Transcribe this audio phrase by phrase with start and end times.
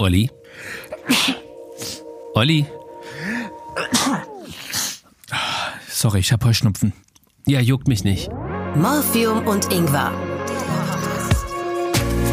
[0.00, 0.30] Olli?
[2.34, 2.64] Olli?
[5.88, 6.92] Sorry, ich hab Heuschnupfen.
[7.48, 8.30] Ja, juckt mich nicht.
[8.76, 10.12] Morphium und Ingwer.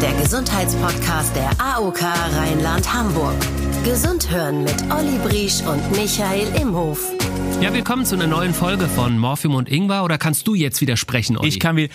[0.00, 3.34] Der Gesundheitspodcast der AOK Rheinland-Hamburg.
[3.82, 7.00] Gesund hören mit Olli Briesch und Michael Imhof.
[7.60, 10.04] Ja, willkommen zu einer neuen Folge von Morphium und Ingwer.
[10.04, 11.48] Oder kannst du jetzt widersprechen, Olli?
[11.48, 11.92] Ich kann wieder,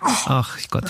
[0.00, 0.84] Ach Gott.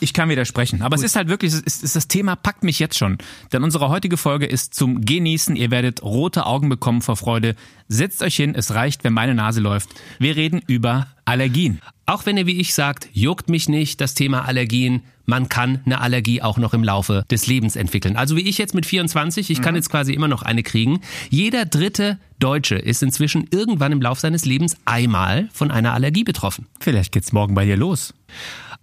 [0.00, 0.82] Ich kann widersprechen.
[0.82, 3.18] Aber es ist halt wirklich, es ist, es- das Thema packt mich jetzt schon.
[3.52, 5.56] Denn unsere heutige Folge ist zum Genießen.
[5.56, 7.54] Ihr werdet rote Augen bekommen vor Freude.
[7.88, 9.88] Setzt euch hin, es reicht, wenn meine Nase läuft.
[10.18, 11.80] Wir reden über Allergien.
[12.06, 15.02] Auch wenn ihr wie ich sagt, juckt mich nicht das Thema Allergien.
[15.26, 18.16] Man kann eine Allergie auch noch im Laufe des Lebens entwickeln.
[18.16, 21.00] Also wie ich jetzt mit 24, ich kann jetzt quasi immer noch eine kriegen.
[21.28, 26.66] Jeder dritte Deutsche ist inzwischen irgendwann im Laufe seines Lebens einmal von einer Allergie betroffen.
[26.80, 28.14] Vielleicht geht's morgen bei dir los.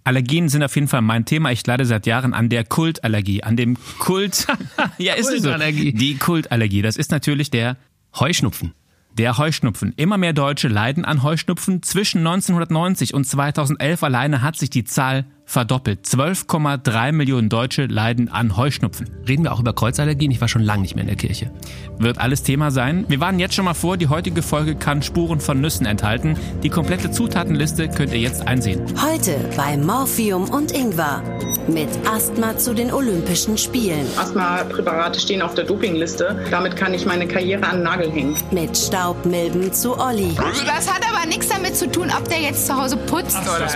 [0.06, 1.50] Allergien sind auf jeden Fall mein Thema.
[1.50, 4.46] Ich leide seit Jahren an der Kultallergie, an dem Kult.
[4.98, 5.52] ja, ist es so.
[5.52, 6.80] Die Kultallergie.
[6.80, 7.76] Das ist natürlich der
[8.14, 8.72] Heuschnupfen.
[9.14, 9.94] Der Heuschnupfen.
[9.96, 11.82] Immer mehr Deutsche leiden an Heuschnupfen.
[11.82, 16.04] Zwischen 1990 und 2011 alleine hat sich die Zahl verdoppelt.
[16.04, 19.08] 12,3 Millionen Deutsche leiden an Heuschnupfen.
[19.26, 20.30] Reden wir auch über Kreuzallergien?
[20.30, 21.50] Ich war schon lange nicht mehr in der Kirche.
[21.98, 23.06] Wird alles Thema sein.
[23.08, 26.36] Wir warnen jetzt schon mal vor, die heutige Folge kann Spuren von Nüssen enthalten.
[26.62, 28.82] Die komplette Zutatenliste könnt ihr jetzt einsehen.
[29.00, 31.22] Heute bei Morphium und Ingwer.
[31.68, 34.06] Mit Asthma zu den Olympischen Spielen.
[34.18, 36.44] Asthma-Präparate stehen auf der Dopingliste.
[36.50, 38.36] Damit kann ich meine Karriere an den Nagel hängen.
[38.50, 40.34] Mit Staubmilben zu Olli.
[40.66, 43.66] Das hat aber nichts damit zu tun, ob der jetzt zu Hause putzt oder.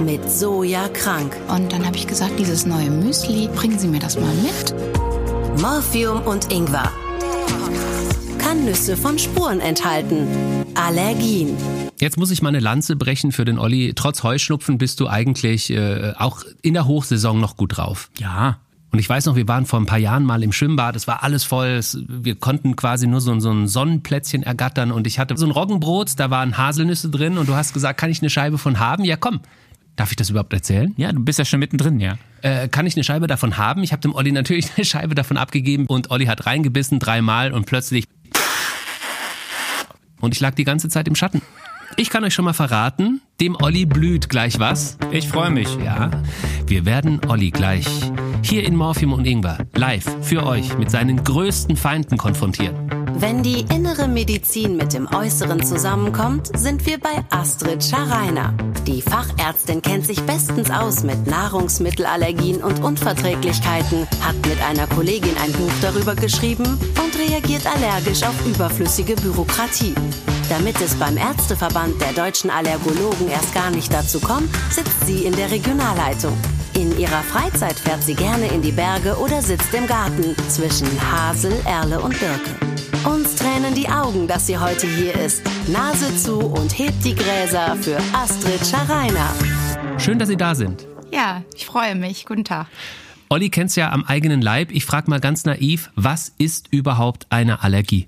[0.00, 1.34] Mit Soja krank.
[1.48, 4.74] Und dann habe ich gesagt, dieses neue Müsli, bringen Sie mir das mal mit.
[5.58, 6.92] Morphium und Ingwer.
[8.36, 10.28] Kann Nüsse von Spuren enthalten.
[10.74, 11.56] Allergien.
[11.98, 13.94] Jetzt muss ich mal eine Lanze brechen für den Olli.
[13.96, 18.10] Trotz Heuschnupfen bist du eigentlich äh, auch in der Hochsaison noch gut drauf.
[18.18, 18.58] Ja.
[18.92, 21.22] Und ich weiß noch, wir waren vor ein paar Jahren mal im Schwimmbad, es war
[21.22, 25.36] alles voll, es, wir konnten quasi nur so, so ein Sonnenplätzchen ergattern und ich hatte
[25.38, 28.58] so ein Roggenbrot, da waren Haselnüsse drin und du hast gesagt, kann ich eine Scheibe
[28.58, 29.04] von haben?
[29.04, 29.40] Ja, komm.
[30.00, 30.94] Darf ich das überhaupt erzählen?
[30.96, 32.16] Ja, du bist ja schon mittendrin, ja.
[32.40, 33.82] Äh, kann ich eine Scheibe davon haben?
[33.82, 37.66] Ich habe dem Olli natürlich eine Scheibe davon abgegeben und Olli hat reingebissen dreimal und
[37.66, 38.06] plötzlich
[40.22, 41.42] und ich lag die ganze Zeit im Schatten.
[41.98, 44.96] Ich kann euch schon mal verraten, dem Olli blüht gleich was.
[45.12, 45.68] Ich freue mich.
[45.84, 46.10] Ja,
[46.66, 47.86] wir werden Olli gleich
[48.42, 52.99] hier in Morphium und Ingwer live für euch mit seinen größten Feinden konfrontieren.
[53.20, 58.54] Wenn die innere Medizin mit dem Äußeren zusammenkommt, sind wir bei Astrid Scharreiner.
[58.86, 65.52] Die Fachärztin kennt sich bestens aus mit Nahrungsmittelallergien und Unverträglichkeiten, hat mit einer Kollegin ein
[65.52, 69.94] Buch darüber geschrieben und reagiert allergisch auf überflüssige Bürokratie.
[70.48, 75.36] Damit es beim Ärzteverband der deutschen Allergologen erst gar nicht dazu kommt, sitzt sie in
[75.36, 76.32] der Regionalleitung.
[76.72, 81.52] In ihrer Freizeit fährt sie gerne in die Berge oder sitzt im Garten zwischen Hasel,
[81.66, 82.79] Erle und Birke.
[83.04, 85.42] Uns tränen die Augen, dass sie heute hier ist.
[85.68, 89.32] Nase zu und hebt die Gräser für Astrid Scharreiner.
[89.98, 90.86] Schön, dass Sie da sind.
[91.10, 92.26] Ja, ich freue mich.
[92.26, 92.66] Guten Tag.
[93.30, 94.70] Olli kennt's ja am eigenen Leib.
[94.70, 98.06] Ich frage mal ganz naiv, was ist überhaupt eine Allergie?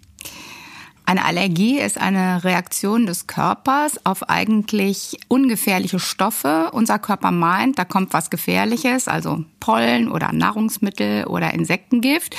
[1.06, 6.70] Eine Allergie ist eine Reaktion des Körpers auf eigentlich ungefährliche Stoffe.
[6.72, 12.36] Unser Körper meint, da kommt was Gefährliches, also Pollen oder Nahrungsmittel oder Insektengift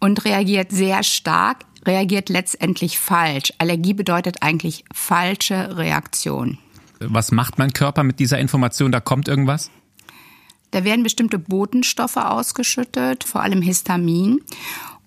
[0.00, 3.52] und reagiert sehr stark, reagiert letztendlich falsch.
[3.58, 6.58] Allergie bedeutet eigentlich falsche Reaktion.
[7.00, 8.92] Was macht mein Körper mit dieser Information?
[8.92, 9.70] Da kommt irgendwas?
[10.70, 14.40] Da werden bestimmte Botenstoffe ausgeschüttet, vor allem Histamin.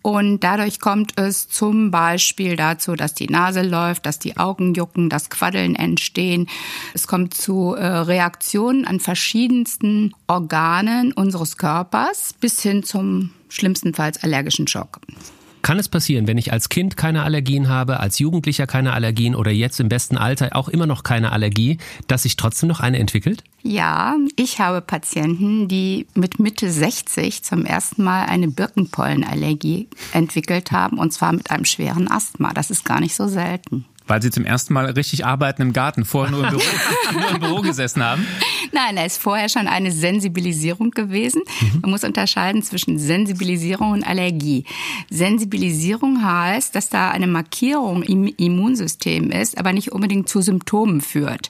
[0.01, 5.09] Und dadurch kommt es zum Beispiel dazu, dass die Nase läuft, dass die Augen jucken,
[5.09, 6.50] dass Quaddeln entstehen.
[6.94, 14.67] Es kommt zu äh, Reaktionen an verschiedensten Organen unseres Körpers bis hin zum schlimmstenfalls allergischen
[14.67, 15.00] Schock.
[15.63, 19.50] Kann es passieren, wenn ich als Kind keine Allergien habe, als Jugendlicher keine Allergien oder
[19.50, 23.46] jetzt im besten Alter auch immer noch keine Allergie, dass sich trotzdem noch eine entwickelt?
[23.62, 30.98] Ja, ich habe Patienten, die mit Mitte 60 zum ersten Mal eine Birkenpollenallergie entwickelt haben,
[30.98, 32.51] und zwar mit einem schweren Asthma.
[32.54, 33.86] Das ist gar nicht so selten.
[34.07, 36.63] Weil sie zum ersten Mal richtig arbeiten im Garten, vorher nur im Büro,
[37.13, 38.25] nur im Büro gesessen haben.
[38.71, 41.41] Nein, da ist vorher schon eine Sensibilisierung gewesen.
[41.81, 44.65] Man muss unterscheiden zwischen Sensibilisierung und Allergie.
[45.09, 51.49] Sensibilisierung heißt, dass da eine Markierung im Immunsystem ist, aber nicht unbedingt zu Symptomen führt.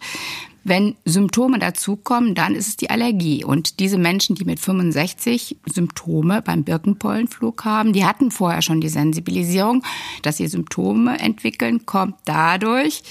[0.63, 3.43] Wenn Symptome dazukommen, dann ist es die Allergie.
[3.43, 8.89] Und diese Menschen, die mit 65 Symptome beim Birkenpollenflug haben, die hatten vorher schon die
[8.89, 9.83] Sensibilisierung.
[10.21, 13.03] Dass sie Symptome entwickeln, kommt dadurch,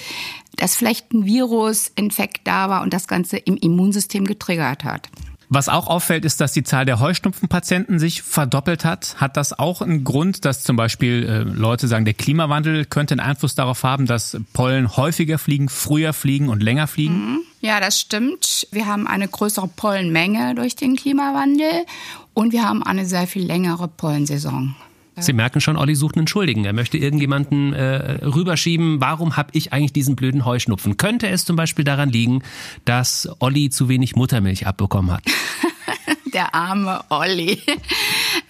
[0.57, 5.11] dass vielleicht ein Virusinfekt da war und das Ganze im Immunsystem getriggert hat.
[5.55, 9.17] Was auch auffällt, ist, dass die Zahl der Heuschnupfenpatienten sich verdoppelt hat.
[9.19, 13.21] Hat das auch einen Grund, dass zum Beispiel äh, Leute sagen, der Klimawandel könnte einen
[13.21, 17.33] Einfluss darauf haben, dass Pollen häufiger fliegen, früher fliegen und länger fliegen?
[17.33, 17.39] Mhm.
[17.61, 18.67] Ja, das stimmt.
[18.71, 21.85] Wir haben eine größere Pollenmenge durch den Klimawandel
[22.33, 24.75] und wir haben eine sehr viel längere Pollensaison.
[25.17, 26.65] Sie merken schon, Olli sucht einen Schuldigen.
[26.65, 29.01] Er möchte irgendjemanden äh, rüberschieben.
[29.01, 30.97] Warum habe ich eigentlich diesen blöden Heuschnupfen?
[30.97, 32.43] Könnte es zum Beispiel daran liegen,
[32.85, 35.23] dass Olli zu wenig Muttermilch abbekommen hat?
[36.33, 37.61] Der arme Olli.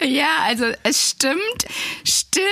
[0.01, 1.39] Ja, also es stimmt.
[2.03, 2.45] Stillen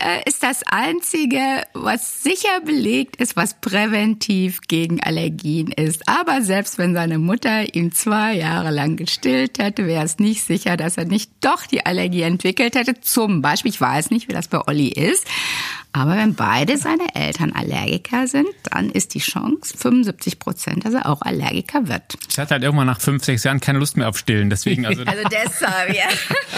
[0.00, 1.38] äh, ist das Einzige,
[1.74, 6.08] was sicher belegt ist, was präventiv gegen Allergien ist.
[6.08, 10.76] Aber selbst wenn seine Mutter ihn zwei Jahre lang gestillt hätte, wäre es nicht sicher,
[10.76, 13.00] dass er nicht doch die Allergie entwickelt hätte.
[13.00, 15.26] Zum Beispiel, ich weiß nicht, wie das bei Olli ist,
[15.96, 21.08] aber wenn beide seine Eltern Allergiker sind, dann ist die Chance 75 Prozent, dass er
[21.08, 22.18] auch Allergiker wird.
[22.28, 25.02] Ich hatte halt irgendwann nach fünf, sechs Jahren keine Lust mehr auf Stillen, deswegen also.
[25.06, 26.08] also deshalb, ja.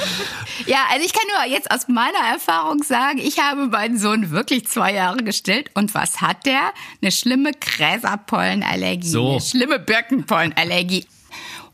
[0.66, 4.68] ja, also ich kann nur jetzt aus meiner Erfahrung sagen, ich habe meinen Sohn wirklich
[4.68, 6.72] zwei Jahre gestillt und was hat der?
[7.02, 9.32] Eine schlimme Gräserpollenallergie, so.
[9.32, 11.04] eine schlimme Birkenpollenallergie.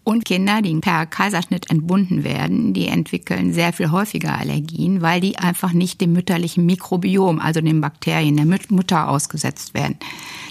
[0.05, 5.39] Und Kinder, die per Kaiserschnitt entbunden werden, die entwickeln sehr viel häufiger Allergien, weil die
[5.39, 9.97] einfach nicht dem mütterlichen Mikrobiom, also den Bakterien der Mutter ausgesetzt werden.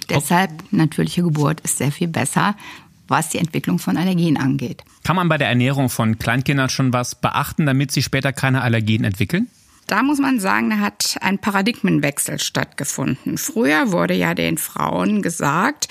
[0.10, 2.56] Deshalb natürliche Geburt ist sehr viel besser,
[3.08, 4.84] was die Entwicklung von Allergien angeht.
[5.04, 9.04] Kann man bei der Ernährung von Kleinkindern schon was beachten, damit sie später keine Allergien
[9.04, 9.48] entwickeln?
[9.88, 13.38] Da muss man sagen, da hat ein Paradigmenwechsel stattgefunden.
[13.38, 15.90] Früher wurde ja den Frauen gesagt,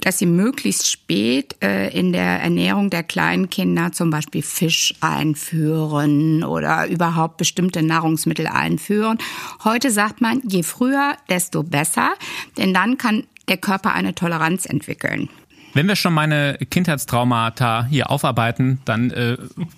[0.00, 6.44] dass sie möglichst spät äh, in der Ernährung der kleinen Kinder zum Beispiel Fisch einführen
[6.44, 9.18] oder überhaupt bestimmte Nahrungsmittel einführen.
[9.64, 12.12] Heute sagt man, je früher, desto besser,
[12.56, 15.28] denn dann kann der Körper eine Toleranz entwickeln.
[15.76, 19.36] Wenn wir schon meine Kindheitstraumata hier aufarbeiten, dann äh,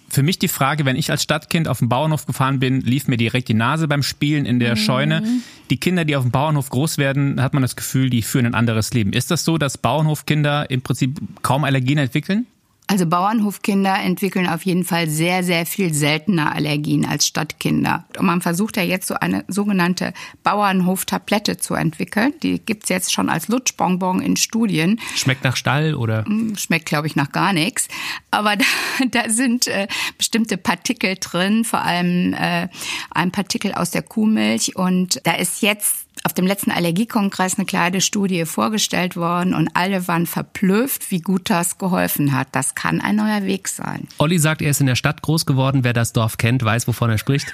[0.09, 3.17] für mich die Frage, wenn ich als Stadtkind auf dem Bauernhof gefahren bin, lief mir
[3.17, 4.81] direkt die Nase beim Spielen in der mhm.
[4.81, 5.23] Scheune.
[5.71, 8.55] Die Kinder, die auf dem Bauernhof groß werden, hat man das Gefühl, die führen ein
[8.55, 9.12] anderes Leben.
[9.12, 12.47] Ist das so, dass Bauernhofkinder im Prinzip kaum Allergien entwickeln?
[12.90, 18.06] Also Bauernhofkinder entwickeln auf jeden Fall sehr, sehr viel seltener Allergien als Stadtkinder.
[18.19, 22.32] Und man versucht ja jetzt so eine sogenannte Bauernhoftablette zu entwickeln.
[22.43, 24.99] Die gibt's jetzt schon als Lutschbonbon in Studien.
[25.17, 26.25] Schmeckt nach Stall oder?
[26.25, 27.88] Hm, schmeckt, glaube ich, nach gar nichts.
[28.31, 28.64] Aber da,
[29.11, 29.87] da sind äh,
[30.17, 32.69] bestimmte Partikel drin, vor allem äh,
[33.11, 34.76] ein Partikel aus der Kuhmilch.
[34.76, 40.09] Und da ist jetzt auf dem letzten Allergiekongress eine kleine Studie vorgestellt worden und alle
[40.09, 42.49] waren verblüfft, wie gut das geholfen hat.
[42.53, 44.09] Das kann ein neuer Weg sein.
[44.19, 45.85] Olli sagt, er ist in der Stadt groß geworden.
[45.85, 47.53] Wer das Dorf kennt, weiß, wovon er spricht.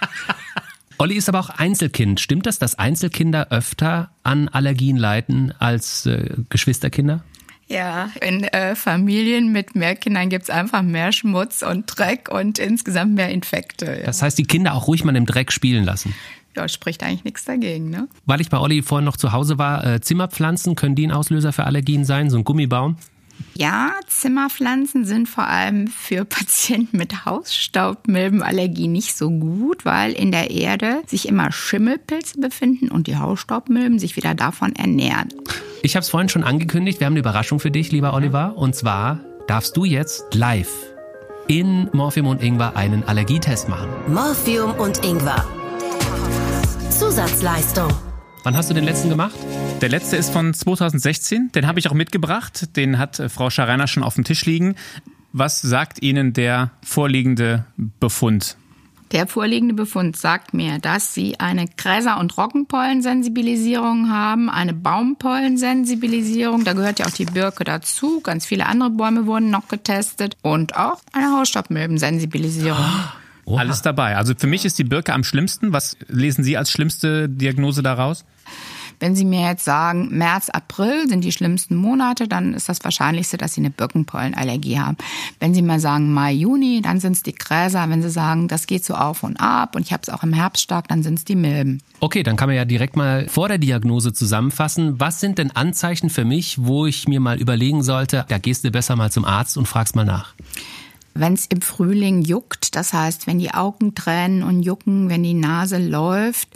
[0.99, 2.21] Olli ist aber auch Einzelkind.
[2.21, 7.25] Stimmt das, dass Einzelkinder öfter an Allergien leiden als äh, Geschwisterkinder?
[7.67, 13.15] Ja, in äh, Familien mit mehr Kindern gibt's einfach mehr Schmutz und Dreck und insgesamt
[13.15, 13.87] mehr Infekte.
[13.87, 14.07] Ja.
[14.07, 16.15] Das heißt, die Kinder auch ruhig mal im Dreck spielen lassen
[16.57, 17.91] ja, spricht eigentlich nichts dagegen.
[17.91, 18.09] Ne?
[18.27, 21.53] Weil ich bei Olli vorhin noch zu Hause war, äh, Zimmerpflanzen, können die ein Auslöser
[21.53, 22.31] für Allergien sein?
[22.31, 22.97] So ein Gummibaum?
[23.57, 30.51] Ja, Zimmerpflanzen sind vor allem für Patienten mit Hausstaubmilbenallergie nicht so gut, weil in der
[30.51, 35.29] Erde sich immer Schimmelpilze befinden und die Hausstaubmilben sich wieder davon ernähren.
[35.83, 38.57] Ich habe es vorhin schon angekündigt, wir haben eine Überraschung für dich, lieber Oliver.
[38.57, 40.71] Und zwar darfst du jetzt live
[41.47, 43.89] in Morphium und Ingwer einen Allergietest machen.
[44.09, 45.45] Morphium und Ingwer
[46.99, 47.93] Zusatzleistung.
[48.45, 49.35] Wann hast du den letzten gemacht?
[49.81, 51.51] Der letzte ist von 2016.
[51.53, 52.77] Den habe ich auch mitgebracht.
[52.77, 54.77] Den hat äh, Frau Scharreiner schon auf dem Tisch liegen.
[55.33, 58.57] Was sagt Ihnen der vorliegende Befund?
[59.11, 66.75] Der vorliegende Befund sagt mir, dass Sie eine Gräser- und Roggenpollensensibilisierung haben, eine Baumpollensensibilisierung, da
[66.75, 71.01] gehört ja auch die Birke dazu, ganz viele andere Bäume wurden noch getestet und auch
[71.13, 72.79] eine Hausstaubmilbensensibilisierung.
[72.79, 73.24] Oh.
[73.47, 73.61] Oha.
[73.61, 74.17] Alles dabei.
[74.17, 75.73] Also für mich ist die Birke am schlimmsten.
[75.73, 78.25] Was lesen Sie als schlimmste Diagnose daraus?
[79.01, 83.37] Wenn Sie mir jetzt sagen, März, April sind die schlimmsten Monate, dann ist das Wahrscheinlichste,
[83.37, 84.97] dass Sie eine Birkenpollenallergie haben.
[85.41, 87.85] Wenn Sie mal sagen Mai, Juni, dann sind es die Gräser.
[87.91, 90.33] Wenn Sie sagen, das geht so auf und ab und ich habe es auch im
[90.33, 91.83] Herbst stark, dann sind es die Milben.
[92.01, 95.01] Okay, dann kann man ja direkt mal vor der Diagnose zusammenfassen.
[95.01, 98.71] Was sind denn Anzeichen für mich, wo ich mir mal überlegen sollte, da gehst du
[98.71, 100.35] besser mal zum Arzt und fragst mal nach?
[101.15, 105.35] Wenn es im Frühling juckt, das heißt, wenn die Augen tränen und jucken, wenn die
[105.35, 106.49] Nase läuft,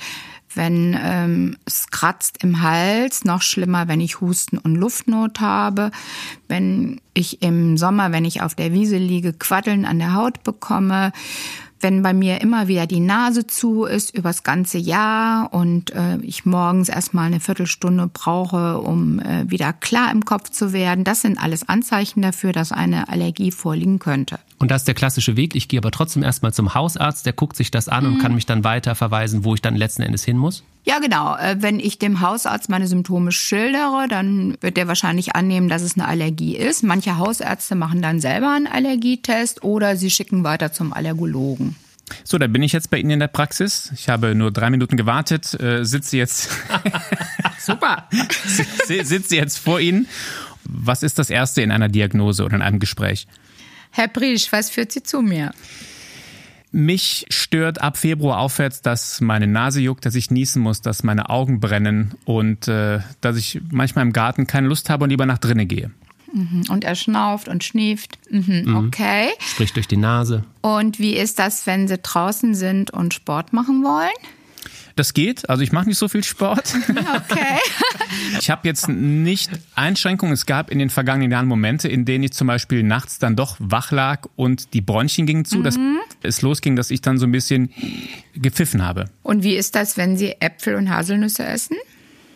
[0.55, 5.91] wenn ähm, es kratzt im Hals, noch schlimmer, wenn ich Husten und Luftnot habe,
[6.49, 11.13] wenn ich im Sommer, wenn ich auf der Wiese liege, Quaddeln an der Haut bekomme,
[11.81, 16.45] Wenn bei mir immer wieder die Nase zu ist übers ganze Jahr und äh, ich
[16.45, 21.41] morgens erstmal eine Viertelstunde brauche, um äh, wieder klar im Kopf zu werden, das sind
[21.41, 24.41] alles Anzeichen dafür, dass eine Allergie vorliegen könnte.
[24.61, 25.55] Und das ist der klassische Weg.
[25.55, 28.45] Ich gehe aber trotzdem erstmal zum Hausarzt, der guckt sich das an und kann mich
[28.45, 30.65] dann weiter verweisen, wo ich dann letzten Endes hin muss.
[30.85, 31.37] Ja, genau.
[31.37, 35.95] Äh, Wenn ich dem Hausarzt meine Symptome schildere, dann wird der wahrscheinlich annehmen, dass es
[35.95, 36.83] eine Allergie ist.
[36.83, 41.77] Manche Hausärzte machen dann selber einen Allergietest oder sie schicken weiter zum Allergologen.
[42.25, 43.93] So, da bin ich jetzt bei Ihnen in der Praxis.
[43.95, 46.49] Ich habe nur drei Minuten gewartet, äh, sitze jetzt.
[47.61, 48.09] Super.
[48.87, 50.09] Si- sitze jetzt vor Ihnen.
[50.65, 53.27] Was ist das Erste in einer Diagnose oder in einem Gespräch?
[53.91, 55.53] Herr Briesch, was führt Sie zu mir?
[56.71, 61.31] Mich stört ab Februar aufwärts, dass meine Nase juckt, dass ich niesen muss, dass meine
[61.31, 65.39] Augen brennen und äh, dass ich manchmal im Garten keine Lust habe und lieber nach
[65.39, 65.91] drinnen gehe.
[66.69, 68.19] Und er schnauft und schnieft.
[68.31, 69.31] Mhm, okay.
[69.41, 70.45] Sprich durch die Nase.
[70.61, 74.11] Und wie ist das, wenn Sie draußen sind und Sport machen wollen?
[74.97, 76.75] Das geht, also ich mache nicht so viel Sport.
[77.31, 77.59] Okay.
[78.39, 80.33] Ich habe jetzt nicht Einschränkungen.
[80.33, 83.57] Es gab in den vergangenen Jahren Momente, in denen ich zum Beispiel nachts dann doch
[83.59, 85.79] wach lag und die Bronchien gingen zu, dass
[86.23, 87.71] es losging, dass ich dann so ein bisschen
[88.35, 89.07] gepfiffen habe.
[89.23, 91.77] Und wie ist das, wenn Sie Äpfel und Haselnüsse essen?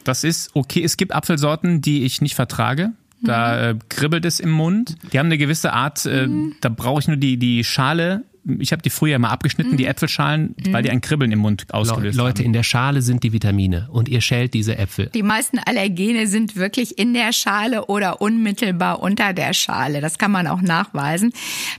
[0.05, 0.83] Das ist okay.
[0.83, 2.93] Es gibt Apfelsorten, die ich nicht vertrage.
[3.23, 4.97] Da äh, kribbelt es im Mund.
[5.12, 6.29] Die haben eine gewisse Art, äh,
[6.61, 8.25] da brauche ich nur die, die Schale.
[8.59, 11.75] Ich habe die früher mal abgeschnitten, die Äpfelschalen, weil die ein Kribbeln im Mund Le
[11.75, 12.47] ausgelöst Leute, haben.
[12.47, 15.11] in der Schale sind die Vitamine und ihr schält diese Äpfel.
[15.15, 20.01] Die meisten Allergene sind wirklich in der Schale oder unmittelbar unter der Schale.
[20.01, 21.33] Das kann man auch nachweisen.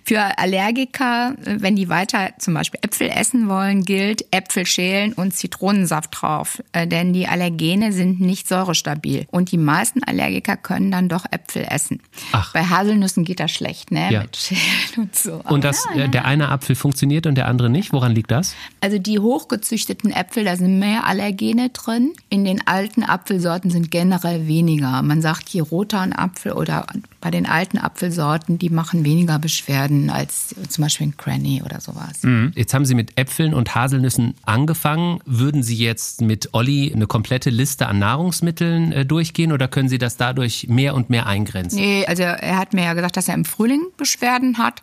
[0.05, 6.21] Für Allergiker, wenn die weiter zum Beispiel Äpfel essen wollen, gilt Äpfel schälen und Zitronensaft
[6.21, 6.63] drauf.
[6.71, 9.27] Äh, Denn die Allergene sind nicht säurestabil.
[9.31, 12.01] Und die meisten Allergiker können dann doch Äpfel essen.
[12.31, 12.53] Ach.
[12.53, 14.11] Bei Haselnüssen geht das schlecht, ne?
[14.11, 14.21] Ja.
[14.21, 14.61] Mit Schälen
[14.97, 15.41] und so.
[15.49, 17.91] Und das, äh, der eine Apfel funktioniert und der andere nicht.
[17.93, 18.55] Woran liegt das?
[18.81, 22.13] Also die hochgezüchteten Äpfel, da sind mehr Allergene drin.
[22.29, 25.01] In den alten Apfelsorten sind generell weniger.
[25.01, 26.85] Man sagt hier Rotanapfel oder
[27.21, 32.21] bei den alten Apfelsorten, die machen weniger Beschwerden als zum Beispiel ein Cranny oder sowas.
[32.55, 35.19] Jetzt haben Sie mit Äpfeln und Haselnüssen angefangen.
[35.25, 39.97] Würden Sie jetzt mit Olli eine komplette Liste an Nahrungsmitteln äh, durchgehen oder können Sie
[39.97, 41.79] das dadurch mehr und mehr eingrenzen?
[41.79, 44.81] Nee, also er hat mir ja gesagt, dass er im Frühling Beschwerden hat.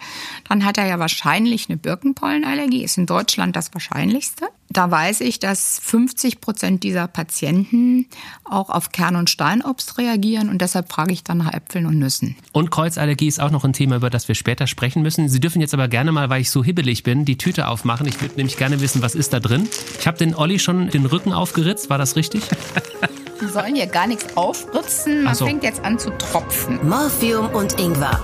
[0.48, 4.46] Dann hat er ja wahrscheinlich eine Birkenpollenallergie, ist in Deutschland das wahrscheinlichste.
[4.72, 8.06] Da weiß ich, dass 50 Prozent dieser Patienten
[8.44, 12.36] auch auf Kern- und Steinobst reagieren und deshalb frage ich dann nach Äpfeln und Nüssen.
[12.52, 15.28] Und Kreuzallergie ist auch noch ein Thema, über das wir später sprechen müssen.
[15.28, 18.06] Sie dürfen jetzt aber gerne mal, weil ich so hibbelig bin, die Tüte aufmachen.
[18.06, 19.68] Ich würde nämlich gerne wissen, was ist da drin.
[19.98, 22.42] Ich habe den Olli schon den Rücken aufgeritzt, war das richtig?
[23.40, 25.46] Wir sollen hier gar nichts aufritzen, man so.
[25.46, 26.78] fängt jetzt an zu tropfen.
[26.86, 28.20] Morphium und Ingwer.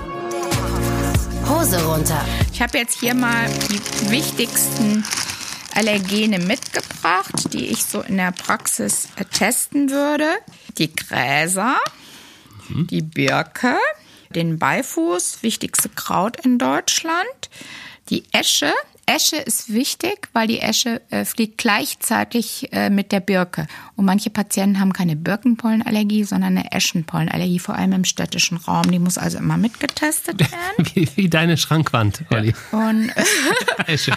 [1.49, 2.25] Hose runter.
[2.53, 5.05] Ich habe jetzt hier mal die wichtigsten
[5.75, 10.27] Allergene mitgebracht, die ich so in der Praxis testen würde.
[10.79, 11.77] Die Gräser,
[12.69, 13.77] die Birke,
[14.35, 17.51] den Beifuß, wichtigste Kraut in Deutschland,
[18.09, 18.73] die Esche.
[19.09, 23.69] Esche ist wichtig, weil die Esche äh, fliegt gleichzeitig äh, mit der Birke.
[23.95, 28.91] Und manche Patienten haben keine Birkenpollenallergie, sondern eine Eschenpollenallergie, vor allem im städtischen Raum.
[28.91, 30.91] Die muss also immer mitgetestet werden.
[30.95, 32.53] Wie, wie deine Schrankwand, Olli.
[32.73, 33.13] Und
[33.87, 34.13] Esche.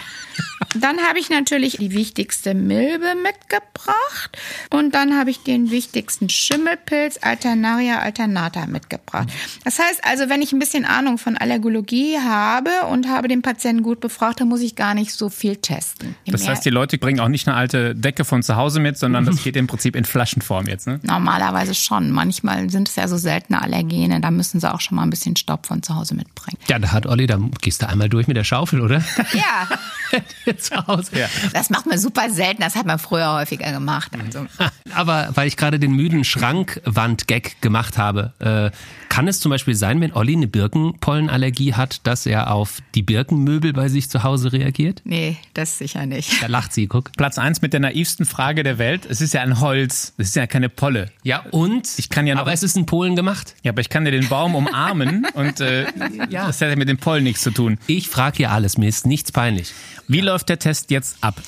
[0.74, 4.36] dann habe ich natürlich die wichtigste Milbe mitgebracht
[4.70, 9.28] und dann habe ich den wichtigsten Schimmelpilz Alternaria alternata mitgebracht.
[9.64, 13.84] Das heißt also, wenn ich ein bisschen Ahnung von Allergologie habe und habe den Patienten
[13.84, 16.14] gut befragt, dann muss ich gar nicht so viel testen.
[16.24, 18.96] Je Das heißt, die Leute bringen auch nicht eine alte Decke von zu Hause mit,
[18.96, 20.86] sondern das geht im Prinzip in Flaschenform jetzt.
[20.86, 21.00] Ne?
[21.02, 22.10] Normalerweise schon.
[22.12, 25.36] Manchmal sind es ja so seltene Allergene, da müssen sie auch schon mal ein bisschen
[25.36, 26.56] Staub von zu Hause mitbringen.
[26.66, 29.04] Ja, da hat Olli, da gehst du einmal durch mit der Schaufel, oder?
[29.34, 29.68] Ja,
[30.58, 31.10] Zu Hause.
[31.18, 31.26] Ja.
[31.52, 32.62] das macht man super selten.
[32.62, 34.12] Das hat man früher häufiger gemacht.
[34.18, 34.46] Also.
[34.94, 38.76] Aber weil ich gerade den müden Schrankwand-Gag gemacht habe, äh,
[39.10, 43.72] kann es zum Beispiel sein, wenn Olli eine Birkenpollenallergie hat, dass er auf die Birkenmöbel
[43.74, 45.02] bei sich zu Hause reagiert?
[45.04, 46.42] Nee, das sicher nicht.
[46.42, 47.12] Da lacht sie, guck.
[47.12, 49.06] Platz eins mit der naivsten Frage der Welt.
[49.06, 50.14] Es ist ja ein Holz.
[50.16, 51.10] Es ist ja keine Polle.
[51.22, 51.88] Ja, und?
[51.98, 53.54] Ich kann ja noch- Aber es ist in Polen gemacht.
[53.62, 55.86] Ja, aber ich kann dir den Baum umarmen und äh,
[56.30, 57.78] das hat ja mit dem Pollen nichts zu tun.
[57.86, 59.72] Ich frage hier alles, mir ist nichts peinlich.
[60.08, 61.40] Wie läuft der Test jetzt ab?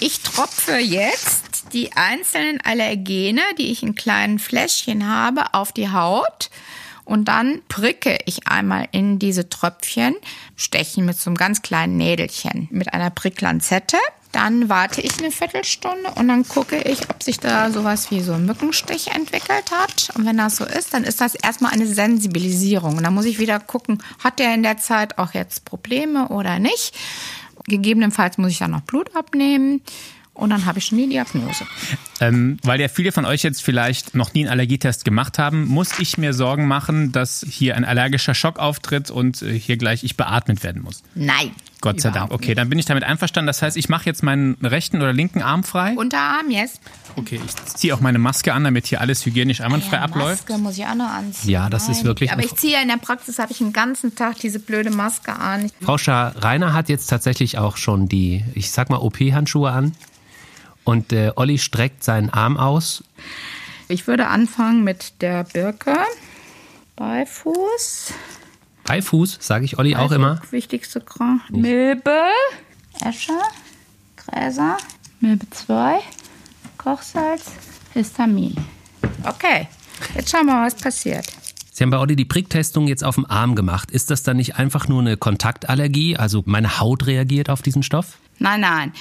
[0.00, 6.50] Ich tropfe jetzt die einzelnen Allergene, die ich in kleinen Fläschchen habe, auf die Haut.
[7.04, 10.14] Und dann pricke ich einmal in diese Tröpfchen,
[10.56, 13.96] stechen mit so einem ganz kleinen Nädelchen mit einer Pricklanzette.
[14.30, 18.32] Dann warte ich eine Viertelstunde und dann gucke ich, ob sich da sowas wie so
[18.32, 20.10] ein Mückenstich entwickelt hat.
[20.16, 22.96] Und wenn das so ist, dann ist das erstmal eine Sensibilisierung.
[22.96, 26.58] Und dann muss ich wieder gucken, hat der in der Zeit auch jetzt Probleme oder
[26.58, 26.94] nicht.
[27.66, 29.82] Gegebenenfalls muss ich dann noch Blut abnehmen.
[30.34, 31.66] Und dann habe ich schon die Diagnose.
[32.20, 35.98] Ähm, weil ja viele von euch jetzt vielleicht noch nie einen Allergietest gemacht haben, muss
[35.98, 40.16] ich mir Sorgen machen, dass hier ein allergischer Schock auftritt und äh, hier gleich ich
[40.16, 41.02] beatmet werden muss.
[41.14, 41.50] Nein.
[41.82, 42.30] Gott sei Dank.
[42.30, 43.48] Okay, dann bin ich damit einverstanden.
[43.48, 45.94] Das heißt, ich mache jetzt meinen rechten oder linken Arm frei.
[45.96, 46.80] Unterarm, yes.
[47.16, 50.48] Okay, ich ziehe auch meine Maske an, damit hier alles hygienisch einwandfrei ja, abläuft.
[50.48, 51.50] Maske muss ich auch noch anziehen.
[51.50, 52.32] Ja, das ist wirklich.
[52.32, 55.70] Aber ich ziehe in der Praxis, habe ich den ganzen Tag diese blöde Maske an.
[55.82, 59.92] Frau Schar-Reiner hat jetzt tatsächlich auch schon die, ich sag mal, OP-Handschuhe an.
[60.84, 63.04] Und äh, Olli streckt seinen Arm aus.
[63.88, 65.96] Ich würde anfangen mit der Birke.
[66.96, 68.14] Beifuß.
[68.84, 70.40] Beifuß, sage ich Olli auch Also, immer.
[70.50, 71.42] Wichtigste Krank.
[71.50, 72.20] Milbe.
[73.04, 73.32] Esche.
[74.16, 74.76] Gräser.
[75.20, 76.00] Milbe 2.
[76.78, 77.52] Kochsalz.
[77.94, 78.56] Histamin.
[79.24, 79.68] Okay.
[80.14, 81.26] Jetzt schauen wir mal, was passiert.
[81.72, 83.90] Sie haben bei Olli die Pricktestung jetzt auf dem Arm gemacht.
[83.90, 86.16] Ist das dann nicht einfach nur eine Kontaktallergie?
[86.16, 88.18] Also meine Haut reagiert auf diesen Stoff?
[88.42, 88.92] Nein, nein.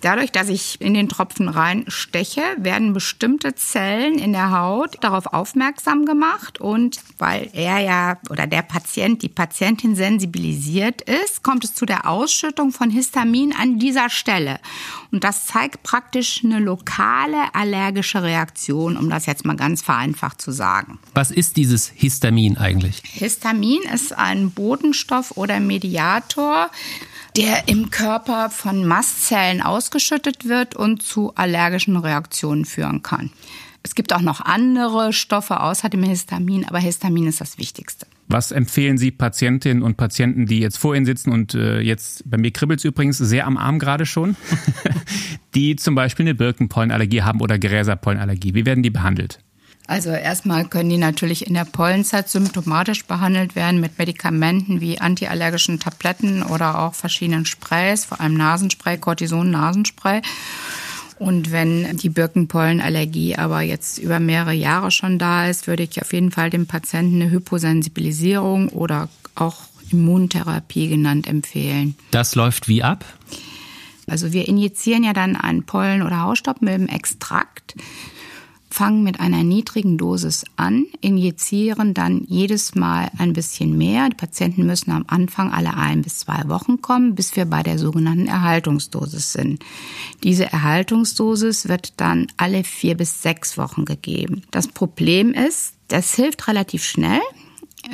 [0.00, 6.04] Dadurch, dass ich in den Tropfen reinsteche, werden bestimmte Zellen in der Haut darauf aufmerksam
[6.04, 6.60] gemacht.
[6.60, 12.08] Und weil er ja oder der Patient, die Patientin sensibilisiert ist, kommt es zu der
[12.08, 14.58] Ausschüttung von Histamin an dieser Stelle.
[15.10, 20.50] Und das zeigt praktisch eine lokale allergische Reaktion, um das jetzt mal ganz vereinfacht zu
[20.52, 20.98] sagen.
[21.14, 23.02] Was ist dieses Histamin eigentlich?
[23.04, 26.70] Histamin ist ein Botenstoff oder Mediator,
[27.38, 33.30] der im Körper von Mastzellen ausgeschüttet wird und zu allergischen Reaktionen führen kann.
[33.84, 38.08] Es gibt auch noch andere Stoffe außer dem Histamin, aber Histamin ist das Wichtigste.
[38.26, 42.38] Was empfehlen Sie Patientinnen und Patienten, die jetzt vor Ihnen sitzen und äh, jetzt, bei
[42.38, 44.34] mir kribbelt es übrigens sehr am Arm gerade schon,
[45.54, 48.54] die zum Beispiel eine Birkenpollenallergie haben oder Gräserpollenallergie?
[48.54, 49.38] Wie werden die behandelt?
[49.88, 55.80] Also erstmal können die natürlich in der Pollenzeit symptomatisch behandelt werden mit Medikamenten wie antiallergischen
[55.80, 60.20] Tabletten oder auch verschiedenen Sprays, vor allem Nasenspray, Cortison-Nasenspray.
[61.18, 66.12] Und wenn die Birkenpollenallergie aber jetzt über mehrere Jahre schon da ist, würde ich auf
[66.12, 69.56] jeden Fall dem Patienten eine Hyposensibilisierung oder auch
[69.90, 71.96] Immuntherapie genannt empfehlen.
[72.10, 73.06] Das läuft wie ab?
[74.06, 77.74] Also wir injizieren ja dann einen Pollen- oder Hausstaubmilbenextrakt
[78.70, 84.08] fangen mit einer niedrigen Dosis an, injizieren dann jedes Mal ein bisschen mehr.
[84.08, 87.78] Die Patienten müssen am Anfang alle ein bis zwei Wochen kommen, bis wir bei der
[87.78, 89.64] sogenannten Erhaltungsdosis sind.
[90.22, 94.42] Diese Erhaltungsdosis wird dann alle vier bis sechs Wochen gegeben.
[94.50, 97.20] Das Problem ist, das hilft relativ schnell.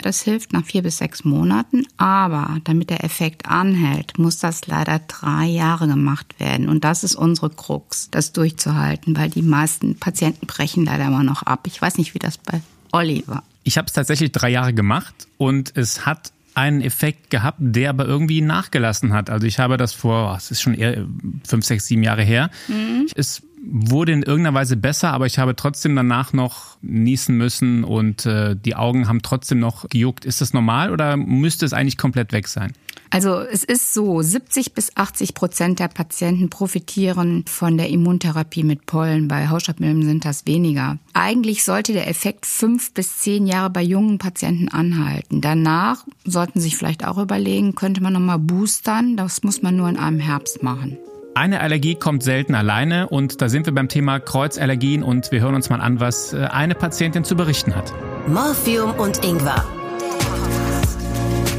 [0.02, 5.00] Das hilft nach vier bis sechs Monaten, aber damit der Effekt anhält, muss das leider
[5.00, 6.68] drei Jahre gemacht werden.
[6.68, 11.42] Und das ist unsere Krux, das durchzuhalten, weil die meisten Patienten brechen leider immer noch
[11.42, 11.66] ab.
[11.66, 12.61] Ich weiß nicht, wie das bei
[12.92, 13.42] Olli war.
[13.62, 18.07] Ich habe es tatsächlich drei Jahre gemacht und es hat einen Effekt gehabt, der aber
[18.07, 19.28] irgendwie nachgelassen hat.
[19.28, 21.04] Also ich habe das vor, es ist schon eher
[21.46, 22.50] fünf, sechs, sieben Jahre her.
[22.68, 23.09] Mhm.
[23.14, 28.27] Es wurde in irgendeiner Weise besser, aber ich habe trotzdem danach noch niesen müssen und
[28.27, 30.24] äh, die Augen haben trotzdem noch gejuckt.
[30.24, 32.72] Ist das normal oder müsste es eigentlich komplett weg sein?
[33.11, 38.87] Also es ist so, 70 bis 80 Prozent der Patienten profitieren von der Immuntherapie mit
[38.87, 39.29] Pollen.
[39.29, 40.98] Bei Hausstaubmilben sind das weniger.
[41.12, 45.40] Eigentlich sollte der Effekt fünf bis zehn Jahre bei jungen Patienten anhalten.
[45.40, 49.16] Danach sollten Sie sich vielleicht auch überlegen, könnte man nochmal boostern.
[49.16, 50.98] Das muss man nur in einem Herbst machen.
[51.37, 55.57] Eine Allergie kommt selten alleine und da sind wir beim Thema Kreuzallergien und wir hören
[55.57, 57.92] uns mal an, was äh, eine Patientin zu berichten hat.
[58.29, 59.64] Morphium und Ingwer.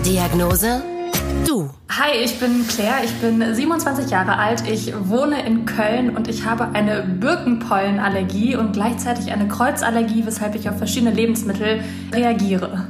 [0.05, 0.81] Diagnose?
[1.45, 1.69] Du.
[1.89, 6.45] Hi, ich bin Claire, ich bin 27 Jahre alt, ich wohne in Köln und ich
[6.45, 11.81] habe eine Birkenpollenallergie und gleichzeitig eine Kreuzallergie, weshalb ich auf verschiedene Lebensmittel
[12.13, 12.87] reagiere.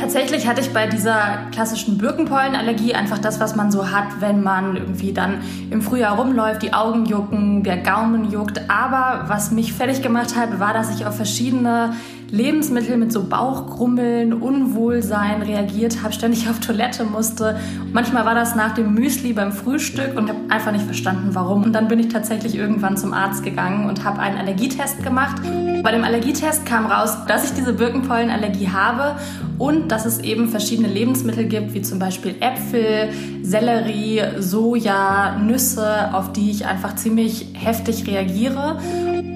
[0.00, 4.76] Tatsächlich hatte ich bei dieser klassischen Birkenpollenallergie einfach das, was man so hat, wenn man
[4.76, 8.62] irgendwie dann im Frühjahr rumläuft, die Augen jucken, der Gaumen juckt.
[8.70, 11.92] Aber was mich fertig gemacht hat, war, dass ich auf verschiedene
[12.30, 17.58] Lebensmittel mit so Bauchgrummeln, Unwohlsein reagiert habe, ständig auf Toilette musste.
[17.92, 21.64] manchmal war das nach dem Müsli beim Frühstück und habe einfach nicht verstanden, warum.
[21.64, 25.42] Und dann bin ich tatsächlich irgendwann zum Arzt gegangen und habe einen Allergietest gemacht.
[25.82, 29.16] Bei dem Allergietest kam raus, dass ich diese Birkenpollenallergie habe
[29.58, 33.10] und dass es eben verschiedene Lebensmittel gibt, wie zum Beispiel Äpfel,
[33.42, 38.78] Sellerie, Soja, Nüsse, auf die ich einfach ziemlich heftig reagiere.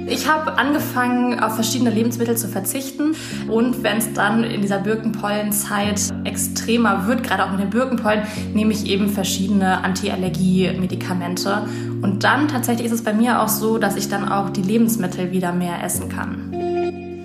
[0.06, 3.14] Ich habe angefangen, auf verschiedene Lebensmittel zu verzichten.
[3.48, 8.72] Und wenn es dann in dieser Birkenpollenzeit extremer wird, gerade auch mit den Birkenpollen, nehme
[8.72, 11.66] ich eben verschiedene Antiallergie-Medikamente.
[12.02, 15.32] Und dann tatsächlich ist es bei mir auch so, dass ich dann auch die Lebensmittel
[15.32, 16.52] wieder mehr essen kann.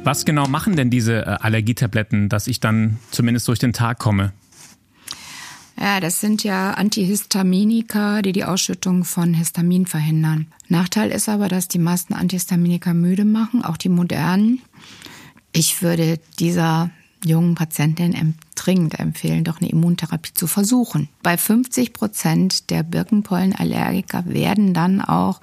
[0.04, 4.32] Was genau machen denn diese äh, Allergietabletten, dass ich dann zumindest durch den Tag komme?
[5.80, 10.48] Ja, das sind ja Antihistaminika, die die Ausschüttung von Histamin verhindern.
[10.68, 14.62] Nachteil ist aber, dass die meisten Antihistaminika müde machen, auch die modernen.
[15.54, 16.90] Ich würde dieser
[17.26, 21.10] jungen Patientinnen dringend empfehlen, doch eine Immuntherapie zu versuchen.
[21.24, 25.42] Bei 50 Prozent der Birkenpollenallergiker werden dann auch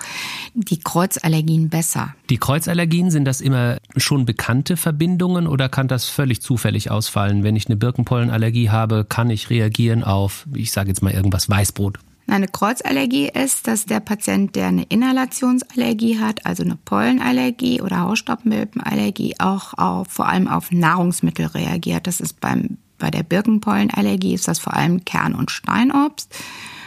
[0.54, 2.14] die Kreuzallergien besser.
[2.30, 7.42] Die Kreuzallergien, sind das immer schon bekannte Verbindungen oder kann das völlig zufällig ausfallen?
[7.42, 11.98] Wenn ich eine Birkenpollenallergie habe, kann ich reagieren auf, ich sage jetzt mal irgendwas, Weißbrot?
[12.28, 19.36] Eine Kreuzallergie ist, dass der Patient, der eine Inhalationsallergie hat, also eine Pollenallergie oder Hausstaubmilbenallergie,
[19.38, 22.08] auch auf, vor allem auf Nahrungsmittel reagiert.
[22.08, 26.34] Das ist beim, bei der Birkenpollenallergie ist das vor allem Kern- und Steinobst.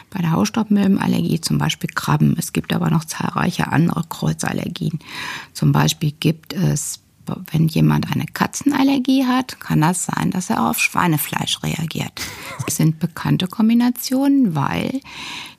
[0.10, 2.36] Bei der Hausstaubmilbenallergie zum Beispiel Krabben.
[2.38, 5.00] Es gibt aber noch zahlreiche andere Kreuzallergien.
[5.54, 7.00] Zum Beispiel gibt es
[7.52, 12.14] wenn jemand eine Katzenallergie hat, kann das sein, dass er auf Schweinefleisch reagiert.
[12.66, 15.02] Das sind bekannte Kombinationen, weil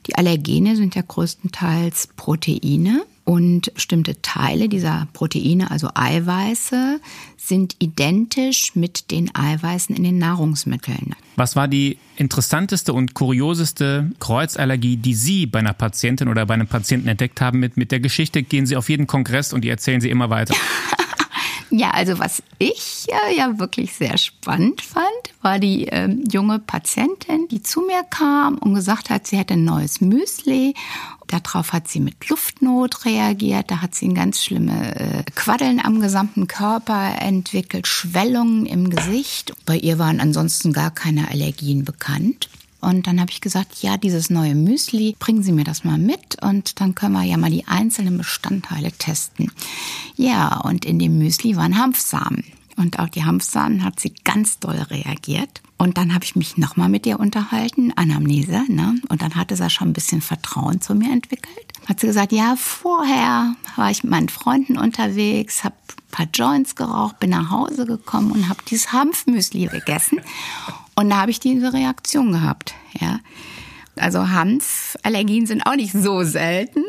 [0.07, 6.99] die Allergene sind ja größtenteils Proteine und bestimmte Teile dieser Proteine, also Eiweiße,
[7.37, 11.15] sind identisch mit den Eiweißen in den Nahrungsmitteln.
[11.35, 16.67] Was war die interessanteste und kurioseste Kreuzallergie, die Sie bei einer Patientin oder bei einem
[16.67, 17.59] Patienten entdeckt haben?
[17.59, 20.55] Mit, mit der Geschichte gehen Sie auf jeden Kongress und die erzählen Sie immer weiter.
[21.73, 25.05] Ja, also was ich äh, ja wirklich sehr spannend fand,
[25.41, 29.63] war die äh, junge Patientin, die zu mir kam und gesagt hat, sie hätte ein
[29.63, 30.73] neues Müsli.
[31.27, 33.71] Darauf hat sie mit Luftnot reagiert.
[33.71, 39.53] Da hat sie ein ganz schlimme äh, Quaddeln am gesamten Körper entwickelt, Schwellungen im Gesicht.
[39.65, 42.49] Bei ihr waren ansonsten gar keine Allergien bekannt.
[42.81, 46.41] Und dann habe ich gesagt, ja, dieses neue Müsli, bringen Sie mir das mal mit
[46.41, 49.51] und dann können wir ja mal die einzelnen Bestandteile testen.
[50.15, 52.43] Ja, und in dem Müsli waren Hanfsamen.
[52.77, 55.61] Und auf die Hanfsamen hat sie ganz doll reagiert.
[55.77, 58.95] Und dann habe ich mich nochmal mit ihr unterhalten, Anamnese, ne?
[59.09, 61.73] Und dann hatte sie schon ein bisschen Vertrauen zu mir entwickelt.
[61.87, 66.75] Hat sie gesagt, ja, vorher war ich mit meinen Freunden unterwegs, habe ein paar Joints
[66.75, 70.21] geraucht, bin nach Hause gekommen und habe dieses Hanfmüsli gegessen.
[71.01, 73.19] Und da habe ich diese Reaktion gehabt, ja.
[73.95, 76.83] Also Hanfallergien sind auch nicht so selten.